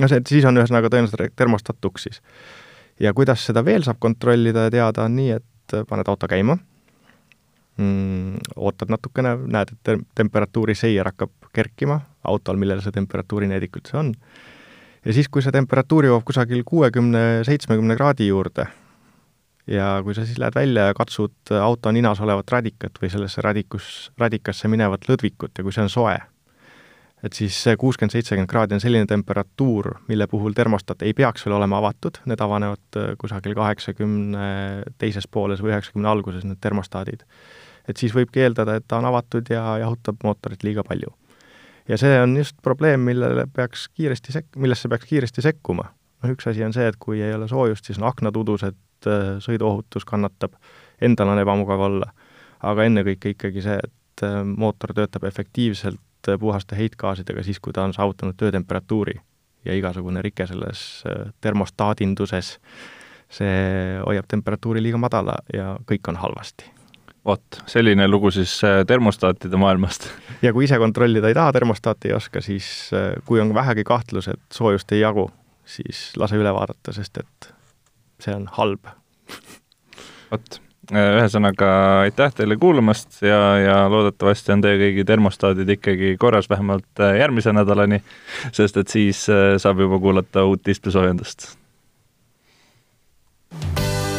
no 0.00 0.08
see, 0.10 0.22
siis 0.28 0.46
on 0.48 0.58
ühesõnaga 0.60 0.90
tõenäoliselt 0.92 1.36
termostat 1.36 1.78
tuksis. 1.80 2.20
ja 3.00 3.12
kuidas 3.16 3.46
seda 3.46 3.64
veel 3.64 3.84
saab 3.86 4.00
kontrollida 4.00 4.68
ja 4.68 4.74
teada, 4.76 5.06
on 5.06 5.16
nii, 5.16 5.38
et 5.38 5.76
paned 5.88 6.08
auto 6.08 6.28
käima 6.28 6.58
mm,, 7.76 8.40
ootad 8.56 8.92
natukene, 8.92 9.36
näed, 9.46 9.74
et 9.74 9.82
te 9.82 9.98
temperatuuri 10.18 10.74
seier 10.74 11.10
hakkab 11.12 11.52
kerkima 11.54 12.00
autol, 12.24 12.58
millel 12.60 12.82
see 12.84 12.94
temperatuurineedik 12.94 13.80
üldse 13.80 13.96
on, 14.00 14.12
ja 15.04 15.16
siis, 15.16 15.30
kui 15.32 15.44
see 15.44 15.54
temperatuur 15.54 16.10
jõuab 16.10 16.26
kusagil 16.28 16.62
kuuekümne, 16.66 17.42
seitsmekümne 17.48 17.96
kraadi 17.98 18.28
juurde 18.28 18.68
ja 19.70 20.00
kui 20.04 20.14
sa 20.16 20.24
siis 20.26 20.38
lähed 20.40 20.56
välja 20.56 20.90
ja 20.90 20.96
katsud 20.96 21.54
auto 21.62 21.92
ninas 21.92 22.20
olevat 22.20 22.50
radikat 22.50 22.98
või 23.02 23.10
sellesse 23.12 23.42
radikus, 23.44 24.10
radikasse 24.18 24.68
minevat 24.68 25.06
lõdvikut 25.08 25.58
ja 25.58 25.64
kui 25.64 25.74
see 25.74 25.84
on 25.86 25.92
soe, 25.92 26.16
et 27.24 27.36
siis 27.36 27.56
see 27.64 27.76
kuuskümmend, 27.80 28.14
seitsekümmend 28.14 28.50
kraadi 28.50 28.76
on 28.76 28.82
selline 28.82 29.08
temperatuur, 29.08 29.92
mille 30.08 30.26
puhul 30.30 30.54
termostat 30.56 31.02
ei 31.04 31.12
peaks 31.16 31.44
veel 31.46 31.56
olema 31.58 31.80
avatud, 31.80 32.20
need 32.30 32.40
avanevad 32.40 32.98
äh, 32.98 33.12
kusagil 33.20 33.54
kaheksakümne 33.58 34.46
teises 35.00 35.28
pooles 35.28 35.60
või 35.64 35.74
üheksakümne 35.74 36.08
alguses, 36.10 36.46
need 36.48 36.60
termostaadid. 36.64 37.24
et 37.88 37.96
siis 37.96 38.14
võibki 38.14 38.44
eeldada, 38.44 38.76
et 38.78 38.86
ta 38.88 39.00
on 39.00 39.08
avatud 39.08 39.48
ja 39.50 39.78
jahutab 39.82 40.24
mootorit 40.24 40.64
liiga 40.64 40.84
palju. 40.86 41.12
ja 41.88 41.98
see 42.00 42.20
on 42.22 42.36
just 42.36 42.56
probleem, 42.62 43.00
millele 43.00 43.46
peaks 43.46 43.88
kiiresti 43.88 44.32
sek-, 44.32 44.56
millesse 44.56 44.88
peaks 44.88 45.06
kiiresti 45.12 45.42
sekkuma. 45.42 45.90
noh, 46.22 46.32
üks 46.32 46.48
asi 46.48 46.64
on 46.64 46.72
see, 46.72 46.88
et 46.88 46.96
kui 46.96 47.20
ei 47.20 47.34
ole 47.34 47.48
soojust, 47.48 47.84
siis 47.84 47.98
on 48.00 48.08
aknad 48.08 48.36
udused, 48.36 48.80
äh, 49.06 49.36
sõiduohutus 49.44 50.08
kannatab, 50.08 50.56
endal 51.00 51.28
on 51.28 51.44
ebamugav 51.44 51.88
olla, 51.90 52.12
aga 52.60 52.84
ennekõike 52.88 53.36
ikkagi 53.36 53.68
see, 53.68 53.76
et 53.76 54.24
äh, 54.24 54.40
mootor 54.44 54.96
töötab 54.96 55.28
efektiivselt 55.28 56.00
Äh, 56.28 56.38
puhaste 56.38 56.76
heitgaasidega 56.76 57.42
siis, 57.42 57.60
kui 57.60 57.72
ta 57.72 57.84
on 57.84 57.94
saavutanud 57.94 58.36
töötemperatuuri 58.36 59.14
ja 59.64 59.74
igasugune 59.76 60.22
rike 60.22 60.46
selles 60.46 61.04
äh, 61.08 61.32
termostaadinduses, 61.40 62.58
see 63.30 63.56
hoiab 64.04 64.28
temperatuuri 64.28 64.82
liiga 64.82 65.00
madala 65.00 65.38
ja 65.54 65.76
kõik 65.88 66.12
on 66.12 66.20
halvasti. 66.20 66.70
vot, 67.24 67.62
selline 67.66 68.08
lugu 68.08 68.30
siis 68.30 68.58
äh, 68.64 68.82
termostaatide 68.86 69.56
maailmast. 69.56 70.10
ja 70.44 70.52
kui 70.52 70.64
ise 70.64 70.78
kontrollida 70.78 71.28
ei 71.28 71.34
taha, 71.34 71.52
termostaati 71.52 72.08
ei 72.08 72.16
oska, 72.16 72.40
siis 72.40 72.90
kui 73.24 73.40
on 73.40 73.54
vähegi 73.54 73.84
kahtlus, 73.84 74.28
et 74.28 74.40
soojust 74.52 74.92
ei 74.92 75.00
jagu, 75.00 75.30
siis 75.64 76.10
lase 76.16 76.36
üle 76.36 76.52
vaadata, 76.52 76.92
sest 76.92 77.22
et 77.24 77.52
see 78.20 78.34
on 78.36 78.48
halb. 78.58 78.92
vot 80.30 80.60
ühesõnaga 80.96 81.70
aitäh 82.06 82.34
teile 82.34 82.56
kuulamast 82.56 83.22
ja, 83.22 83.40
ja 83.58 83.76
loodetavasti 83.90 84.54
on 84.54 84.64
teie 84.64 84.78
kõigi 84.80 85.06
termostaadid 85.06 85.76
ikkagi 85.76 86.16
korras 86.20 86.50
vähemalt 86.50 87.02
äh, 87.02 87.16
järgmise 87.20 87.54
nädalani, 87.54 88.00
sest 88.52 88.80
et 88.80 88.92
siis 88.92 89.24
äh, 89.30 89.54
saab 89.62 89.80
juba 89.80 90.00
kuulata 90.02 90.44
uut 90.44 90.68
istusoojendust. 90.68 91.56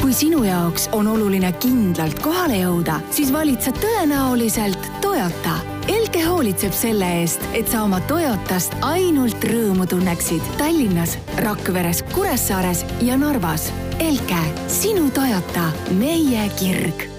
kui 0.02 0.14
sinu 0.18 0.44
jaoks 0.44 0.88
on 0.98 1.08
oluline 1.08 1.52
kindlalt 1.62 2.18
kohale 2.20 2.58
jõuda, 2.64 2.98
siis 3.14 3.30
valid 3.34 3.62
sa 3.62 3.72
tõenäoliselt 3.76 4.90
Toyota. 5.02 5.60
Elke 5.92 6.24
hoolitseb 6.26 6.74
selle 6.74 7.08
eest, 7.22 7.46
et 7.54 7.70
sa 7.70 7.84
oma 7.86 8.02
Toyotast 8.10 8.74
ainult 8.82 9.46
rõõmu 9.46 9.86
tunneksid 9.88 10.42
Tallinnas, 10.58 11.20
Rakveres, 11.46 12.04
Kuressaares 12.16 12.86
ja 13.06 13.18
Narvas 13.22 13.70
Elke, 14.02 14.40
sinu 14.68 15.12
Toyota, 15.14 15.70
meie 15.94 16.50
kirg 16.58 17.11